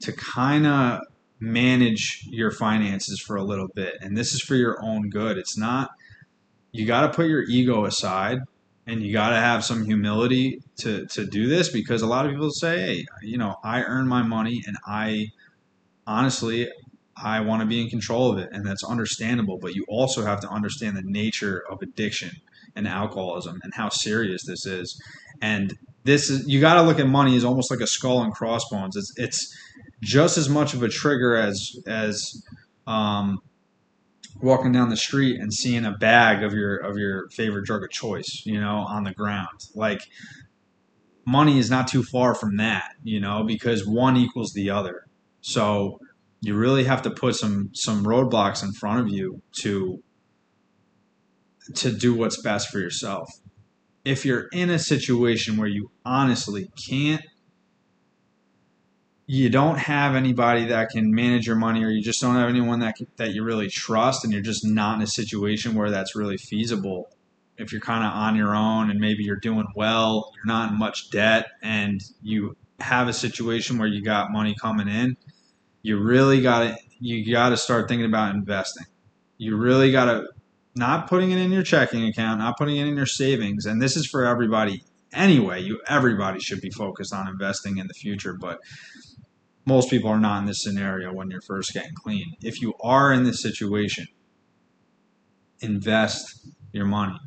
to 0.00 0.12
kind 0.12 0.66
of 0.68 1.00
manage 1.40 2.24
your 2.30 2.52
finances 2.52 3.20
for 3.20 3.34
a 3.34 3.42
little 3.42 3.66
bit. 3.74 3.94
And 4.00 4.16
this 4.16 4.32
is 4.32 4.40
for 4.40 4.54
your 4.54 4.80
own 4.80 5.10
good. 5.10 5.36
It's 5.36 5.58
not 5.58 5.90
you 6.70 6.86
got 6.86 7.02
to 7.02 7.08
put 7.08 7.26
your 7.26 7.42
ego 7.42 7.86
aside 7.86 8.38
and 8.86 9.02
you 9.02 9.12
got 9.12 9.30
to 9.30 9.36
have 9.36 9.64
some 9.64 9.84
humility 9.84 10.62
to, 10.76 11.06
to 11.06 11.24
do 11.24 11.48
this 11.48 11.70
because 11.70 12.02
a 12.02 12.06
lot 12.06 12.24
of 12.24 12.30
people 12.30 12.50
say, 12.50 12.78
hey, 12.78 13.06
you 13.22 13.36
know, 13.36 13.56
I 13.64 13.82
earn 13.82 14.06
my 14.06 14.22
money 14.22 14.62
and 14.64 14.76
I 14.86 15.32
honestly, 16.06 16.68
I 17.20 17.40
want 17.40 17.62
to 17.62 17.66
be 17.66 17.82
in 17.82 17.90
control 17.90 18.30
of 18.30 18.38
it. 18.38 18.50
And 18.52 18.64
that's 18.64 18.84
understandable. 18.84 19.58
But 19.58 19.74
you 19.74 19.84
also 19.88 20.24
have 20.24 20.40
to 20.42 20.48
understand 20.48 20.96
the 20.96 21.02
nature 21.02 21.64
of 21.68 21.82
addiction 21.82 22.30
and 22.76 22.86
alcoholism 22.86 23.58
and 23.64 23.74
how 23.74 23.88
serious 23.88 24.44
this 24.44 24.66
is. 24.66 25.02
And 25.40 25.76
this 26.04 26.30
is, 26.30 26.46
you 26.48 26.60
got 26.60 26.74
to 26.74 26.82
look 26.82 26.98
at 26.98 27.06
money 27.06 27.36
as 27.36 27.44
almost 27.44 27.70
like 27.70 27.80
a 27.80 27.86
skull 27.86 28.22
and 28.22 28.32
crossbones. 28.32 28.96
It's, 28.96 29.12
it's 29.16 29.56
just 30.00 30.38
as 30.38 30.48
much 30.48 30.74
of 30.74 30.82
a 30.82 30.88
trigger 30.88 31.36
as, 31.36 31.70
as, 31.86 32.42
um, 32.86 33.40
walking 34.40 34.72
down 34.72 34.88
the 34.88 34.96
street 34.96 35.40
and 35.40 35.52
seeing 35.52 35.84
a 35.84 35.92
bag 35.92 36.42
of 36.42 36.52
your 36.52 36.76
of 36.76 36.96
your 36.96 37.28
favorite 37.30 37.64
drug 37.64 37.82
of 37.82 37.90
choice, 37.90 38.42
you 38.44 38.60
know, 38.60 38.84
on 38.88 39.04
the 39.04 39.12
ground. 39.12 39.48
Like 39.74 40.00
money 41.26 41.58
is 41.58 41.70
not 41.70 41.88
too 41.88 42.02
far 42.02 42.34
from 42.34 42.56
that, 42.56 42.92
you 43.02 43.20
know, 43.20 43.44
because 43.44 43.86
one 43.86 44.16
equals 44.16 44.52
the 44.52 44.70
other. 44.70 45.06
So 45.40 45.98
you 46.40 46.54
really 46.54 46.84
have 46.84 47.02
to 47.02 47.10
put 47.10 47.34
some 47.36 47.70
some 47.74 48.04
roadblocks 48.04 48.62
in 48.62 48.72
front 48.72 49.00
of 49.00 49.08
you 49.08 49.42
to 49.60 50.02
to 51.74 51.92
do 51.92 52.14
what's 52.14 52.40
best 52.40 52.68
for 52.70 52.78
yourself. 52.78 53.28
If 54.08 54.24
you're 54.24 54.48
in 54.52 54.70
a 54.70 54.78
situation 54.78 55.56
where 55.56 55.68
you 55.68 55.90
honestly 56.04 56.70
can't 56.88 57.22
you 59.30 59.50
don't 59.50 59.76
have 59.76 60.14
anybody 60.14 60.64
that 60.64 60.88
can 60.88 61.14
manage 61.14 61.46
your 61.46 61.56
money 61.56 61.84
or 61.84 61.90
you 61.90 62.02
just 62.02 62.18
don't 62.22 62.36
have 62.36 62.48
anyone 62.48 62.80
that 62.80 62.96
can, 62.96 63.06
that 63.18 63.34
you 63.34 63.44
really 63.44 63.68
trust 63.68 64.24
and 64.24 64.32
you're 64.32 64.40
just 64.40 64.64
not 64.64 64.96
in 64.96 65.02
a 65.02 65.06
situation 65.06 65.74
where 65.74 65.90
that's 65.90 66.16
really 66.16 66.38
feasible 66.38 67.10
if 67.58 67.70
you're 67.70 67.80
kind 67.82 68.02
of 68.02 68.10
on 68.10 68.34
your 68.36 68.56
own 68.56 68.90
and 68.90 68.98
maybe 68.98 69.22
you're 69.22 69.36
doing 69.36 69.66
well 69.76 70.32
you're 70.34 70.46
not 70.46 70.72
in 70.72 70.78
much 70.78 71.10
debt 71.10 71.46
and 71.62 72.00
you 72.22 72.56
have 72.80 73.06
a 73.06 73.12
situation 73.12 73.76
where 73.76 73.88
you 73.88 74.02
got 74.02 74.32
money 74.32 74.56
coming 74.58 74.88
in 74.88 75.14
you 75.82 75.98
really 75.98 76.40
got 76.40 76.60
to 76.60 76.76
you 77.00 77.32
got 77.32 77.50
to 77.50 77.56
start 77.56 77.88
thinking 77.88 78.06
about 78.06 78.34
investing. 78.34 78.86
You 79.36 79.56
really 79.56 79.92
got 79.92 80.06
to 80.06 80.26
not 80.78 81.08
putting 81.08 81.30
it 81.30 81.38
in 81.38 81.52
your 81.52 81.62
checking 81.62 82.04
account 82.04 82.38
not 82.38 82.56
putting 82.56 82.76
it 82.76 82.86
in 82.86 82.96
your 82.96 83.06
savings 83.06 83.66
and 83.66 83.82
this 83.82 83.96
is 83.96 84.06
for 84.06 84.24
everybody 84.24 84.82
anyway 85.12 85.60
you 85.60 85.80
everybody 85.88 86.38
should 86.40 86.60
be 86.60 86.70
focused 86.70 87.12
on 87.12 87.28
investing 87.28 87.78
in 87.78 87.86
the 87.86 87.94
future 87.94 88.34
but 88.40 88.58
most 89.68 89.90
people 89.90 90.08
are 90.08 90.18
not 90.18 90.38
in 90.38 90.46
this 90.46 90.62
scenario 90.62 91.12
when 91.12 91.30
you're 91.30 91.42
first 91.42 91.74
getting 91.74 91.92
clean. 91.94 92.32
If 92.40 92.62
you 92.62 92.72
are 92.80 93.12
in 93.12 93.24
this 93.24 93.42
situation, 93.42 94.06
invest 95.60 96.48
your 96.72 96.86
money. 96.86 97.18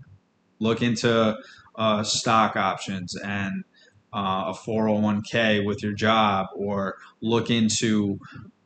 Look 0.57 0.81
into 0.81 1.37
uh, 1.75 2.03
stock 2.03 2.55
options 2.55 3.15
and 3.15 3.63
uh, 4.11 4.51
a 4.51 4.53
401k 4.67 5.63
with 5.63 5.83
your 5.83 5.93
job, 5.93 6.47
or 6.55 6.95
look 7.21 7.51
into 7.51 8.17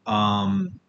um, 0.05 0.79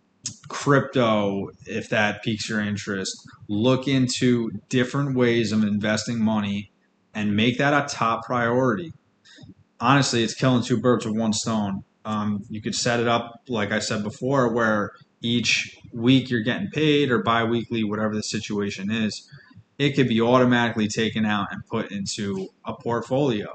crypto 0.49 1.51
if 1.67 1.89
that 1.91 2.23
piques 2.23 2.49
your 2.49 2.61
interest. 2.61 3.17
Look 3.49 3.89
into 3.89 4.51
different 4.69 5.17
ways 5.17 5.53
of 5.53 5.63
investing 5.63 6.23
money 6.23 6.71
and 7.15 7.37
make 7.37 7.59
that 7.59 7.73
a 7.73 7.93
top 7.93 8.25
priority. 8.25 8.93
Honestly, 9.81 10.23
it's 10.23 10.35
killing 10.35 10.63
two 10.63 10.81
birds 10.81 11.05
with 11.05 11.17
one 11.17 11.33
stone 11.33 11.85
um, 12.07 12.45
you 12.49 12.63
could 12.63 12.77
set 12.77 13.01
it 13.01 13.09
up, 13.09 13.43
like 13.49 13.73
I 13.73 13.81
said 13.81 14.05
before, 14.05 14.55
where 14.55 14.93
each 15.23 15.77
week 15.93 16.31
you're 16.31 16.43
getting 16.43 16.69
paid 16.71 17.11
or 17.11 17.21
biweekly, 17.23 17.83
whatever 17.83 18.15
the 18.15 18.23
situation 18.23 18.93
is. 18.93 19.29
It 19.77 19.97
could 19.97 20.09
be 20.09 20.21
automatically 20.21 20.87
taken 20.87 21.27
out 21.27 21.49
and 21.51 21.67
put 21.67 21.91
into 21.91 22.49
a 22.65 22.75
portfolio 22.75 23.53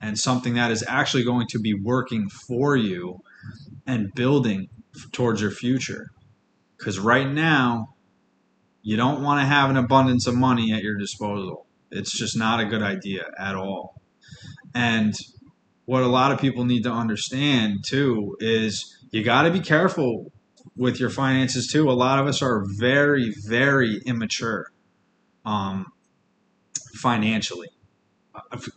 and 0.00 0.18
something 0.18 0.54
that 0.54 0.72
is 0.72 0.84
actually 0.88 1.22
going 1.22 1.46
to 1.50 1.58
be 1.60 1.72
working 1.72 2.28
for 2.28 2.76
you 2.76 3.20
and 3.86 4.12
building 4.14 4.68
towards 5.12 5.40
your 5.40 5.50
future. 5.50 6.10
Because 6.76 6.98
right 6.98 7.28
now, 7.28 7.94
you 8.82 8.96
don't 8.96 9.22
want 9.22 9.40
to 9.40 9.46
have 9.46 9.70
an 9.70 9.76
abundance 9.76 10.26
of 10.26 10.34
money 10.34 10.72
at 10.72 10.82
your 10.82 10.96
disposal. 10.96 11.66
It's 11.90 12.16
just 12.16 12.36
not 12.36 12.60
a 12.60 12.66
good 12.66 12.82
idea 12.82 13.24
at 13.38 13.54
all. 13.54 14.00
And 14.74 15.14
what 15.86 16.02
a 16.02 16.06
lot 16.06 16.32
of 16.32 16.40
people 16.40 16.64
need 16.64 16.82
to 16.82 16.90
understand 16.90 17.84
too 17.86 18.36
is 18.40 18.96
you 19.10 19.22
got 19.22 19.42
to 19.42 19.50
be 19.50 19.60
careful 19.60 20.32
with 20.76 20.98
your 20.98 21.10
finances 21.10 21.68
too. 21.68 21.88
A 21.88 21.92
lot 21.92 22.18
of 22.18 22.26
us 22.26 22.42
are 22.42 22.64
very, 22.78 23.32
very 23.46 24.00
immature 24.04 24.66
um, 25.44 25.86
financially. 26.94 27.68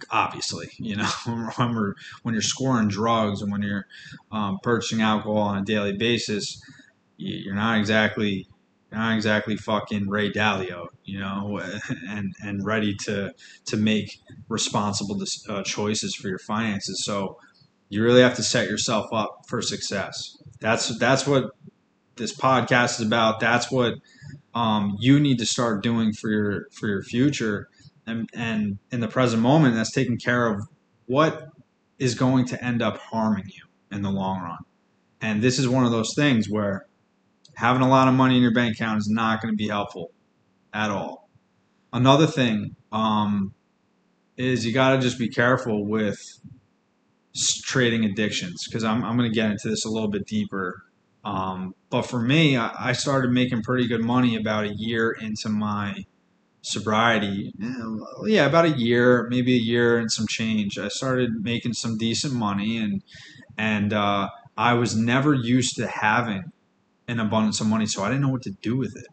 Obviously, 0.10 0.70
you 0.78 0.96
know, 0.96 1.10
when, 1.56 1.76
we're, 1.76 1.94
when 2.24 2.34
you're 2.34 2.42
scoring 2.42 2.88
drugs 2.88 3.42
and 3.42 3.52
when 3.52 3.62
you're 3.62 3.86
um, 4.32 4.58
purchasing 4.64 5.02
alcohol 5.02 5.38
on 5.38 5.58
a 5.58 5.66
daily 5.66 5.96
basis, 5.96 6.62
you're 7.18 7.56
not 7.56 7.78
exactly 7.80 8.48
not 8.92 9.16
exactly 9.16 9.58
fucking 9.58 10.08
Ray 10.08 10.32
Dalio, 10.32 10.88
you 11.04 11.20
know, 11.20 11.62
and 12.10 12.34
and 12.42 12.66
ready 12.66 12.96
to 13.06 13.34
to 13.66 13.78
make 13.78 14.20
responsible 14.48 15.22
uh, 15.50 15.64
choices 15.64 16.16
for 16.16 16.30
your 16.30 16.40
finances. 16.40 17.04
So 17.04 17.38
you 17.90 18.04
really 18.04 18.22
have 18.22 18.36
to 18.36 18.44
set 18.44 18.70
yourself 18.70 19.08
up 19.12 19.42
for 19.48 19.62
success. 19.62 20.38
That's 20.60 20.98
that's 21.00 21.28
what 21.28 21.52
this 22.16 22.36
podcast 22.36 23.00
is 23.00 23.08
about. 23.08 23.40
That's 23.40 23.72
what 23.72 23.96
um, 24.54 24.96
you 25.00 25.20
need 25.20 25.40
to 25.40 25.46
start 25.46 25.84
doing 25.84 26.14
for 26.14 26.30
your 26.30 26.68
for 26.72 26.88
your 26.88 27.04
future 27.04 27.70
and 28.08 28.30
and 28.34 28.80
in 28.92 29.02
the 29.02 29.08
present 29.08 29.42
moment 29.42 29.76
that's 29.76 29.92
taking 29.92 30.18
care 30.18 30.48
of 30.48 30.62
what 31.06 31.50
is 32.00 32.16
going 32.16 32.46
to 32.46 32.64
end 32.64 32.82
up 32.82 32.98
harming 32.98 33.46
you 33.48 33.64
in 33.92 34.02
the 34.02 34.10
long 34.10 34.42
run. 34.42 34.58
And 35.22 35.42
this 35.42 35.60
is 35.60 35.68
one 35.68 35.86
of 35.86 35.92
those 35.92 36.14
things 36.16 36.48
where 36.50 36.86
having 37.56 37.82
a 37.82 37.90
lot 37.90 38.08
of 38.08 38.14
money 38.14 38.36
in 38.36 38.42
your 38.42 38.54
bank 38.54 38.76
account 38.76 39.00
is 39.00 39.10
not 39.10 39.42
going 39.42 39.52
to 39.52 39.58
be 39.58 39.68
helpful 39.68 40.12
at 40.74 40.92
all. 40.92 41.30
Another 41.92 42.28
thing 42.28 42.76
um, 42.92 43.54
is 44.36 44.66
you 44.66 44.74
got 44.74 44.96
to 44.96 45.00
just 45.00 45.18
be 45.18 45.28
careful 45.28 45.86
with 45.86 46.20
trading 47.64 48.06
addictions 48.06 48.68
because 48.68 48.84
I'm, 48.84 49.04
I'm 49.04 49.18
going 49.18 49.30
to 49.30 49.36
get 49.36 49.50
into 49.50 49.70
this 49.70 49.86
a 49.86 49.90
little 49.90 50.10
bit 50.10 50.28
deeper. 50.28 50.84
Um, 51.26 51.74
but 51.90 52.04
for 52.04 52.20
me, 52.22 52.58
I, 52.58 52.90
I 52.90 52.94
started 52.94 53.32
making 53.32 53.64
pretty 53.64 53.88
good 53.88 54.04
money 54.04 54.36
about 54.36 54.66
a 54.66 54.74
year 54.76 55.12
into 55.12 55.50
my 55.50 56.06
sobriety. 56.68 57.54
Yeah, 58.26 58.46
about 58.46 58.66
a 58.66 58.78
year, 58.78 59.28
maybe 59.30 59.54
a 59.54 59.62
year 59.62 59.98
and 59.98 60.12
some 60.12 60.28
change. 60.28 60.78
I 60.78 60.90
started 60.90 61.44
making 61.44 61.74
some 61.74 61.98
decent 61.98 62.34
money, 62.34 62.78
and 62.78 63.04
and 63.58 63.94
uh, 63.94 64.30
I 64.58 64.74
was 64.74 64.96
never 64.96 65.34
used 65.34 65.76
to 65.78 65.88
having 65.88 66.52
an 67.08 67.20
abundance 67.20 67.62
of 67.62 67.68
money, 67.68 67.86
so 67.86 68.04
I 68.04 68.10
didn't 68.10 68.22
know 68.22 68.30
what 68.30 68.44
to 68.44 68.52
do 68.52 68.76
with 68.78 68.96
it. 68.98 69.08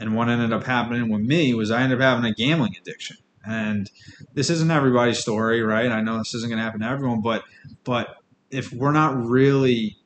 And 0.00 0.16
what 0.16 0.28
ended 0.28 0.52
up 0.52 0.64
happening 0.64 1.08
with 1.10 1.22
me 1.22 1.54
was 1.54 1.70
I 1.70 1.82
ended 1.82 2.00
up 2.00 2.02
having 2.02 2.30
a 2.30 2.34
gambling 2.34 2.74
addiction. 2.80 3.16
And 3.46 3.90
this 4.32 4.50
isn't 4.50 4.70
everybody's 4.70 5.18
story, 5.18 5.62
right? 5.62 5.90
I 5.90 6.00
know 6.00 6.18
this 6.18 6.34
isn't 6.34 6.48
going 6.48 6.58
to 6.58 6.64
happen 6.64 6.80
to 6.80 6.88
everyone, 6.88 7.20
but 7.20 7.44
but 7.84 8.16
if 8.50 8.72
we're 8.72 8.92
not 8.92 9.16
really 9.16 9.98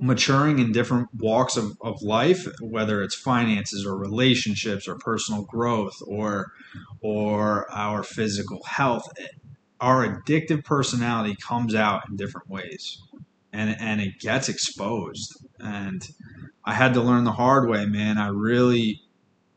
maturing 0.00 0.58
in 0.58 0.72
different 0.72 1.08
walks 1.14 1.56
of, 1.56 1.76
of 1.80 2.02
life, 2.02 2.46
whether 2.60 3.02
it's 3.02 3.14
finances 3.14 3.86
or 3.86 3.96
relationships 3.96 4.86
or 4.88 4.96
personal 4.96 5.42
growth 5.42 5.96
or 6.06 6.52
or 7.00 7.70
our 7.70 8.02
physical 8.02 8.62
health, 8.64 9.08
our 9.80 10.06
addictive 10.06 10.64
personality 10.64 11.36
comes 11.36 11.74
out 11.74 12.02
in 12.08 12.16
different 12.16 12.48
ways. 12.48 13.00
And 13.52 13.76
and 13.80 14.00
it 14.00 14.18
gets 14.20 14.48
exposed. 14.48 15.36
And 15.58 16.06
I 16.64 16.74
had 16.74 16.94
to 16.94 17.00
learn 17.00 17.24
the 17.24 17.32
hard 17.32 17.68
way, 17.68 17.86
man. 17.86 18.18
I 18.18 18.28
really 18.28 19.02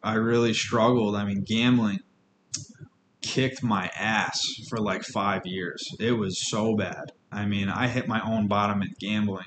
I 0.02 0.16
really 0.16 0.54
struggled. 0.54 1.16
I 1.16 1.26
mean, 1.26 1.44
gambling 1.44 2.00
kicked 3.22 3.62
my 3.62 3.92
ass 3.98 4.42
for 4.70 4.78
like 4.78 5.04
five 5.04 5.46
years. 5.46 5.84
It 6.00 6.14
was 6.14 6.50
so 6.50 6.76
bad. 6.76 7.12
I 7.32 7.46
mean, 7.46 7.70
I 7.70 7.88
hit 7.88 8.08
my 8.08 8.22
own 8.22 8.48
bottom 8.48 8.82
at 8.82 8.98
gambling 9.00 9.46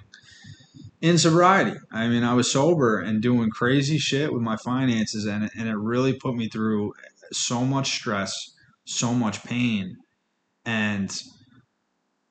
in 1.03 1.19
sobriety. 1.19 1.77
I 1.91 2.07
mean, 2.07 2.23
I 2.23 2.33
was 2.33 2.51
sober 2.51 3.01
and 3.01 3.21
doing 3.21 3.51
crazy 3.51 3.99
shit 3.99 4.33
with 4.33 4.41
my 4.41 4.57
finances, 4.57 5.27
and 5.27 5.51
and 5.59 5.69
it 5.69 5.77
really 5.77 6.15
put 6.15 6.35
me 6.35 6.49
through 6.49 6.95
so 7.33 7.65
much 7.65 7.91
stress, 7.91 8.53
so 8.85 9.13
much 9.13 9.45
pain, 9.45 9.97
and 10.65 11.13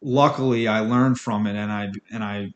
luckily 0.02 0.68
I 0.68 0.80
learned 0.80 1.20
from 1.20 1.46
it, 1.46 1.56
and 1.56 1.72
I 1.72 1.90
and 2.12 2.24
I 2.24 2.54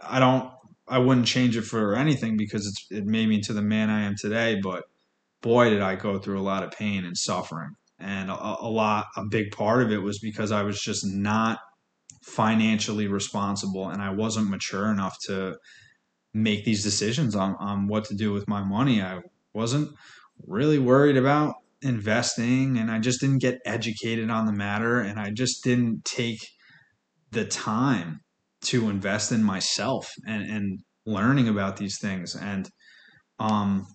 I 0.00 0.20
don't 0.20 0.50
I 0.86 0.98
wouldn't 0.98 1.26
change 1.26 1.56
it 1.56 1.62
for 1.62 1.94
anything 1.96 2.36
because 2.36 2.86
it 2.90 3.04
made 3.04 3.28
me 3.28 3.34
into 3.34 3.52
the 3.52 3.60
man 3.60 3.90
I 3.90 4.02
am 4.02 4.14
today. 4.16 4.60
But 4.62 4.84
boy, 5.42 5.70
did 5.70 5.82
I 5.82 5.96
go 5.96 6.18
through 6.18 6.38
a 6.38 6.40
lot 6.40 6.62
of 6.62 6.70
pain 6.70 7.04
and 7.04 7.18
suffering, 7.18 7.72
and 7.98 8.30
a, 8.30 8.56
a 8.60 8.70
lot 8.70 9.06
a 9.16 9.24
big 9.24 9.50
part 9.50 9.82
of 9.82 9.90
it 9.90 10.02
was 10.02 10.20
because 10.20 10.52
I 10.52 10.62
was 10.62 10.80
just 10.80 11.04
not 11.04 11.58
financially 12.22 13.06
responsible 13.06 13.88
and 13.88 14.02
I 14.02 14.10
wasn't 14.10 14.50
mature 14.50 14.90
enough 14.90 15.16
to 15.26 15.56
make 16.34 16.64
these 16.64 16.82
decisions 16.82 17.34
on, 17.34 17.56
on 17.58 17.88
what 17.88 18.04
to 18.06 18.14
do 18.14 18.32
with 18.32 18.48
my 18.48 18.62
money. 18.62 19.02
I 19.02 19.20
wasn't 19.54 19.90
really 20.46 20.78
worried 20.78 21.16
about 21.16 21.54
investing 21.82 22.78
and 22.78 22.90
I 22.90 22.98
just 22.98 23.20
didn't 23.20 23.40
get 23.40 23.60
educated 23.64 24.30
on 24.30 24.46
the 24.46 24.52
matter 24.52 25.00
and 25.00 25.18
I 25.18 25.30
just 25.30 25.64
didn't 25.64 26.04
take 26.04 26.38
the 27.30 27.44
time 27.44 28.20
to 28.60 28.90
invest 28.90 29.32
in 29.32 29.42
myself 29.42 30.10
and, 30.26 30.42
and 30.50 30.80
learning 31.06 31.48
about 31.48 31.76
these 31.76 31.98
things. 32.00 32.34
And 32.34 32.68
um, 33.38 33.86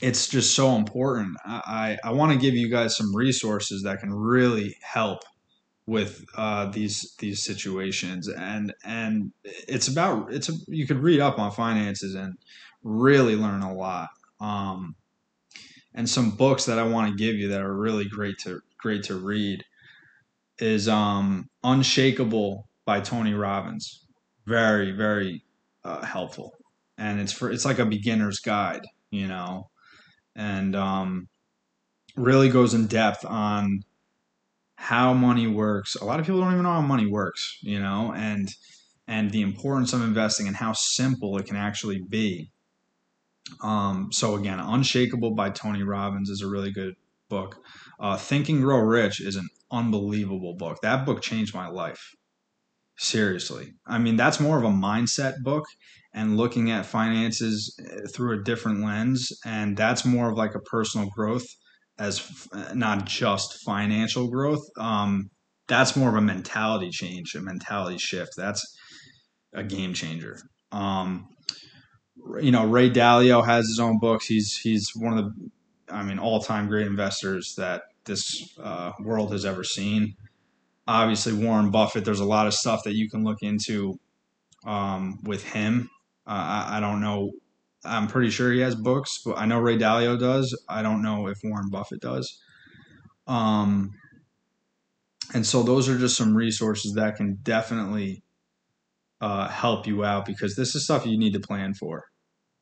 it's 0.00 0.28
just 0.28 0.54
so 0.54 0.76
important. 0.76 1.36
I, 1.44 1.98
I, 2.04 2.08
I 2.08 2.12
want 2.12 2.32
to 2.32 2.38
give 2.38 2.54
you 2.54 2.70
guys 2.70 2.96
some 2.96 3.14
resources 3.14 3.82
that 3.82 4.00
can 4.00 4.12
really 4.12 4.74
help 4.82 5.20
with 5.88 6.24
uh, 6.36 6.66
these 6.66 7.14
these 7.18 7.42
situations. 7.42 8.28
And 8.28 8.74
and 8.84 9.32
it's 9.44 9.88
about 9.88 10.32
it's 10.32 10.48
a, 10.48 10.52
you 10.68 10.86
could 10.86 10.98
read 10.98 11.20
up 11.20 11.38
on 11.38 11.50
finances 11.50 12.14
and 12.14 12.34
really 12.82 13.36
learn 13.36 13.62
a 13.62 13.74
lot. 13.74 14.10
Um, 14.40 14.94
and 15.94 16.08
some 16.08 16.30
books 16.30 16.66
that 16.66 16.78
I 16.78 16.84
want 16.84 17.10
to 17.10 17.16
give 17.16 17.36
you 17.36 17.48
that 17.48 17.62
are 17.62 17.74
really 17.74 18.04
great 18.04 18.38
to 18.40 18.60
great 18.78 19.02
to 19.04 19.16
read 19.16 19.64
is 20.58 20.88
um, 20.88 21.48
Unshakable 21.64 22.68
by 22.84 23.00
Tony 23.00 23.34
Robbins. 23.34 24.06
Very 24.46 24.92
very 24.92 25.42
uh, 25.84 26.04
helpful. 26.04 26.52
And 26.98 27.18
it's 27.20 27.32
for 27.32 27.50
it's 27.50 27.64
like 27.64 27.78
a 27.78 27.86
beginner's 27.86 28.40
guide 28.40 28.82
you 29.10 29.26
know? 29.26 29.70
And 30.36 30.76
um, 30.76 31.28
really 32.16 32.48
goes 32.48 32.74
in 32.74 32.86
depth 32.86 33.24
on 33.24 33.82
how 34.80 35.12
money 35.12 35.48
works. 35.48 35.96
A 35.96 36.04
lot 36.04 36.20
of 36.20 36.24
people 36.24 36.40
don't 36.40 36.52
even 36.52 36.62
know 36.62 36.70
how 36.70 36.80
money 36.80 37.04
works, 37.04 37.58
you 37.62 37.80
know, 37.80 38.12
and 38.14 38.48
and 39.08 39.32
the 39.32 39.42
importance 39.42 39.92
of 39.92 40.02
investing 40.02 40.46
and 40.46 40.54
how 40.54 40.72
simple 40.72 41.36
it 41.36 41.46
can 41.46 41.56
actually 41.56 42.00
be. 42.08 42.52
Um, 43.60 44.10
so 44.12 44.36
again, 44.36 44.60
Unshakable 44.60 45.32
by 45.32 45.50
Tony 45.50 45.82
Robbins 45.82 46.30
is 46.30 46.42
a 46.42 46.46
really 46.46 46.70
good 46.70 46.94
book. 47.28 47.56
Uh, 47.98 48.16
Think 48.16 48.46
Grow 48.46 48.78
Rich 48.78 49.20
is 49.20 49.34
an 49.34 49.48
unbelievable 49.72 50.54
book. 50.54 50.78
That 50.82 51.04
book 51.04 51.22
changed 51.22 51.54
my 51.54 51.66
life. 51.66 52.14
Seriously. 52.98 53.72
I 53.84 53.98
mean, 53.98 54.14
that's 54.16 54.38
more 54.38 54.58
of 54.58 54.64
a 54.64 54.68
mindset 54.68 55.42
book 55.42 55.64
and 56.14 56.36
looking 56.36 56.70
at 56.70 56.86
finances 56.86 57.76
eh, 57.80 58.06
through 58.14 58.38
a 58.38 58.44
different 58.44 58.84
lens. 58.84 59.32
And 59.44 59.76
that's 59.76 60.04
more 60.04 60.30
of 60.30 60.38
like 60.38 60.54
a 60.54 60.60
personal 60.60 61.08
growth 61.08 61.46
as 61.98 62.20
f- 62.20 62.74
not 62.74 63.04
just 63.06 63.62
financial 63.64 64.28
growth. 64.28 64.62
Um, 64.78 65.30
that's 65.66 65.96
more 65.96 66.08
of 66.08 66.14
a 66.14 66.20
mentality 66.20 66.90
change, 66.90 67.34
a 67.34 67.40
mentality 67.40 67.98
shift. 67.98 68.32
That's 68.36 68.64
a 69.52 69.62
game 69.62 69.92
changer. 69.94 70.40
Um, 70.72 71.28
you 72.40 72.50
know, 72.50 72.66
Ray 72.66 72.90
Dalio 72.90 73.44
has 73.44 73.66
his 73.66 73.80
own 73.80 73.98
books. 73.98 74.26
He's 74.26 74.56
he's 74.56 74.90
one 74.94 75.18
of 75.18 75.24
the, 75.24 75.50
I 75.90 76.02
mean, 76.02 76.18
all 76.18 76.40
time 76.40 76.68
great 76.68 76.86
investors 76.86 77.54
that 77.56 77.82
this 78.04 78.56
uh, 78.62 78.92
world 79.00 79.32
has 79.32 79.44
ever 79.44 79.64
seen. 79.64 80.14
Obviously, 80.86 81.32
Warren 81.32 81.70
Buffett. 81.70 82.04
There's 82.04 82.20
a 82.20 82.24
lot 82.24 82.46
of 82.46 82.54
stuff 82.54 82.84
that 82.84 82.94
you 82.94 83.10
can 83.10 83.24
look 83.24 83.42
into 83.42 83.98
um, 84.66 85.18
with 85.22 85.44
him. 85.44 85.90
Uh, 86.26 86.30
I, 86.30 86.76
I 86.76 86.80
don't 86.80 87.00
know 87.00 87.30
I'm 87.84 88.08
pretty 88.08 88.30
sure 88.30 88.52
he 88.52 88.60
has 88.60 88.74
books, 88.74 89.20
but 89.24 89.38
I 89.38 89.46
know 89.46 89.60
Ray 89.60 89.78
Dalio 89.78 90.18
does. 90.18 90.56
I 90.68 90.82
don't 90.82 91.02
know 91.02 91.28
if 91.28 91.38
Warren 91.44 91.70
Buffett 91.70 92.00
does. 92.00 92.38
Um, 93.26 93.92
and 95.34 95.46
so 95.46 95.62
those 95.62 95.88
are 95.88 95.98
just 95.98 96.16
some 96.16 96.34
resources 96.34 96.94
that 96.94 97.16
can 97.16 97.38
definitely 97.42 98.22
uh, 99.20 99.48
help 99.48 99.86
you 99.86 100.04
out 100.04 100.24
because 100.24 100.56
this 100.56 100.74
is 100.74 100.84
stuff 100.84 101.06
you 101.06 101.18
need 101.18 101.34
to 101.34 101.40
plan 101.40 101.74
for. 101.74 102.04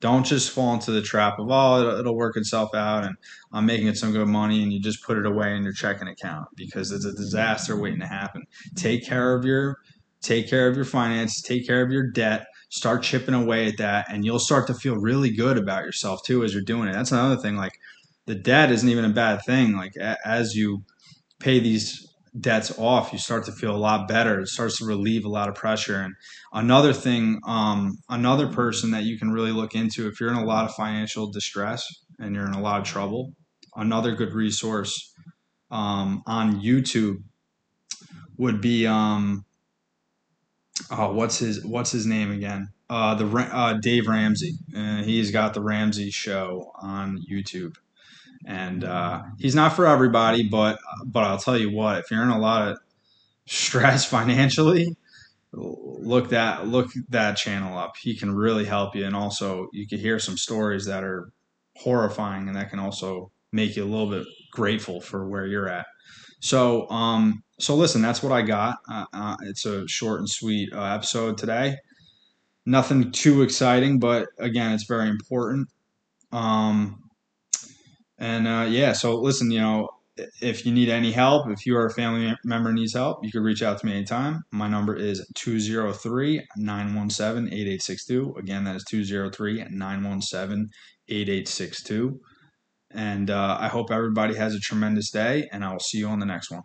Don't 0.01 0.27
just 0.27 0.51
fall 0.51 0.75
into 0.75 0.91
the 0.91 1.01
trap 1.01 1.39
of 1.39 1.47
oh 1.49 1.81
it'll, 1.81 2.01
it'll 2.01 2.17
work 2.17 2.37
itself 2.37 2.75
out 2.75 3.05
and 3.05 3.17
I'm 3.53 3.65
making 3.65 3.87
it 3.87 3.97
some 3.97 4.13
good 4.13 4.29
money 4.29 4.63
and 4.63 4.71
you 4.73 4.81
just 4.81 5.03
put 5.03 5.17
it 5.17 5.25
away 5.25 5.57
in 5.57 5.63
your 5.63 5.73
checking 5.73 6.09
account 6.09 6.49
because 6.55 6.93
it's 6.93 7.07
a 7.07 7.13
disaster 7.13 7.81
waiting 7.81 8.01
to 8.01 8.07
happen. 8.07 8.43
Take 8.75 9.07
care 9.07 9.35
of 9.35 9.45
your 9.45 9.79
take 10.21 10.51
care 10.51 10.69
of 10.69 10.77
your 10.77 10.85
finances, 10.85 11.41
take 11.41 11.67
care 11.67 11.83
of 11.83 11.93
your 11.93 12.11
debt, 12.11 12.47
start 12.69 13.03
chipping 13.03 13.35
away 13.35 13.67
at 13.69 13.79
that 13.79 14.07
and 14.11 14.25
you'll 14.25 14.39
start 14.39 14.67
to 14.67 14.75
feel 14.75 14.97
really 14.97 15.31
good 15.31 15.57
about 15.57 15.85
yourself 15.85 16.21
too 16.25 16.45
as 16.45 16.53
you're 16.53 16.63
doing 16.63 16.89
it. 16.89 16.93
That's 16.93 17.13
another 17.13 17.37
thing 17.41 17.57
like 17.57 17.79
the 18.27 18.35
debt 18.35 18.71
isn't 18.73 18.89
even 18.89 19.05
a 19.05 19.11
bad 19.11 19.43
thing. 19.45 19.77
Like 19.77 19.95
a- 19.97 20.19
as 20.27 20.55
you 20.55 20.85
pay 21.41 21.61
these 21.61 22.07
debts 22.39 22.79
off 22.79 23.13
you 23.13 23.19
start 23.19 23.47
to 23.47 23.53
feel 23.53 23.75
a 23.75 23.79
lot 23.79 24.09
better. 24.09 24.41
It 24.41 24.49
starts 24.49 24.79
to 24.79 24.85
relieve 24.87 25.25
a 25.25 25.29
lot 25.31 25.49
of 25.49 25.55
pressure. 25.55 26.01
And 26.03 26.15
another 26.53 26.93
thing 26.93 27.41
um, 27.47 27.99
another 28.11 28.49
person 28.49 28.91
that 28.93 29.05
you 29.05 29.19
can 29.19 29.31
really 29.31 29.53
look 29.53 29.75
into 29.75 30.09
if 30.09 30.21
you're 30.21 30.31
in 30.31 30.37
a 30.37 30.45
lot 30.45 30.67
of 30.69 30.75
financial 30.75 31.29
distress 31.31 31.87
and 32.19 32.35
you're 32.35 32.47
in 32.47 32.55
a 32.55 32.61
lot 32.63 32.81
of 32.81 32.87
trouble 32.87 33.33
another 33.77 34.15
good 34.15 34.33
resource 34.33 35.13
um, 35.71 36.23
on 36.27 36.61
YouTube 36.61 37.23
would 38.39 38.61
be 38.61 38.87
um, 38.87 39.46
oh, 40.91 41.13
what's 41.13 41.39
his 41.39 41.65
what's 41.65 41.93
his 41.93 42.07
name 42.07 42.31
again? 42.31 42.69
Uh, 42.89 43.15
the 43.15 43.27
uh, 43.27 43.75
Dave 43.75 44.07
Ramsey. 44.07 44.55
Uh, 44.77 45.03
he's 45.03 45.31
got 45.31 45.55
the 45.55 45.61
Ramsey 45.61 46.11
Show 46.11 46.73
on 46.81 47.25
YouTube, 47.31 47.77
and 48.47 48.85
uh, 48.85 49.23
he's 49.39 49.55
not 49.55 49.75
for 49.75 49.87
everybody. 49.87 50.49
But 50.49 50.79
but 51.05 51.25
I'll 51.25 51.39
tell 51.39 51.59
you 51.59 51.71
what, 51.71 51.99
if 51.99 52.11
you're 52.11 52.23
in 52.23 52.29
a 52.29 52.39
lot 52.39 52.69
of 52.69 52.79
stress 53.47 54.05
financially, 54.09 54.97
look 55.53 56.31
that 56.31 56.67
look 56.67 56.91
that 57.09 57.37
channel 57.37 57.77
up. 57.77 57.97
He 57.97 58.17
can 58.17 58.35
really 58.35 58.65
help 58.65 58.95
you, 58.95 59.05
and 59.05 59.17
also 59.17 59.69
you 59.73 59.87
can 59.87 59.99
hear 59.99 60.19
some 60.19 60.37
stories 60.37 60.87
that 60.87 61.03
are 61.03 61.33
horrifying, 61.77 62.49
and 62.49 62.57
that 62.57 62.71
can 62.71 62.79
also 62.79 63.33
make 63.53 63.77
you 63.77 63.85
a 63.85 63.87
little 63.87 64.11
bit 64.11 64.27
grateful 64.53 65.01
for 65.01 65.29
where 65.29 65.47
you're 65.47 65.69
at. 65.69 65.87
So, 66.41 66.89
um, 66.91 67.43
so 67.59 67.75
listen, 67.75 68.03
that's 68.03 68.23
what 68.23 68.33
I 68.33 68.43
got. 68.43 68.79
Uh, 68.89 69.07
uh, 69.13 69.37
it's 69.43 69.65
a 69.65 69.87
short 69.89 70.21
and 70.21 70.29
sweet 70.29 70.73
uh, 70.73 70.95
episode 70.95 71.39
today. 71.39 71.77
Nothing 72.67 73.13
too 73.13 73.43
exciting, 73.43 73.99
but 73.99 74.29
again, 74.39 74.73
it's 74.73 74.85
very 74.85 75.09
important. 75.09 75.69
Um, 76.33 77.03
and 78.19 78.47
uh, 78.49 78.67
yeah, 78.69 78.93
so 78.93 79.17
listen, 79.17 79.51
you 79.51 79.61
know, 79.61 79.89
if 80.41 80.65
you 80.65 80.73
need 80.73 80.89
any 80.89 81.13
help, 81.13 81.49
if 81.51 81.67
you 81.67 81.77
or 81.77 81.87
a 81.87 81.93
family 81.93 82.35
member 82.45 82.73
needs 82.73 82.95
help, 82.95 83.19
you 83.23 83.31
can 83.31 83.43
reach 83.43 83.63
out 83.63 83.79
to 83.79 83.87
me 83.87 83.93
anytime. 83.93 84.43
My 84.51 84.69
number 84.69 84.97
is 84.97 85.27
203 85.35 86.47
917 86.57 87.53
8862. 87.53 88.35
Again, 88.39 88.65
that 88.65 88.77
is 88.77 88.85
203 88.85 89.65
917 89.71 90.69
8862. 91.09 92.21
And 92.97 93.31
uh, 93.31 93.59
I 93.61 93.69
hope 93.69 93.91
everybody 93.93 94.35
has 94.37 94.55
a 94.55 94.59
tremendous 94.59 95.11
day, 95.11 95.49
and 95.53 95.65
I 95.65 95.71
will 95.71 95.81
see 95.81 95.99
you 95.99 96.09
on 96.09 96.19
the 96.19 96.27
next 96.27 96.51
one. 96.51 96.63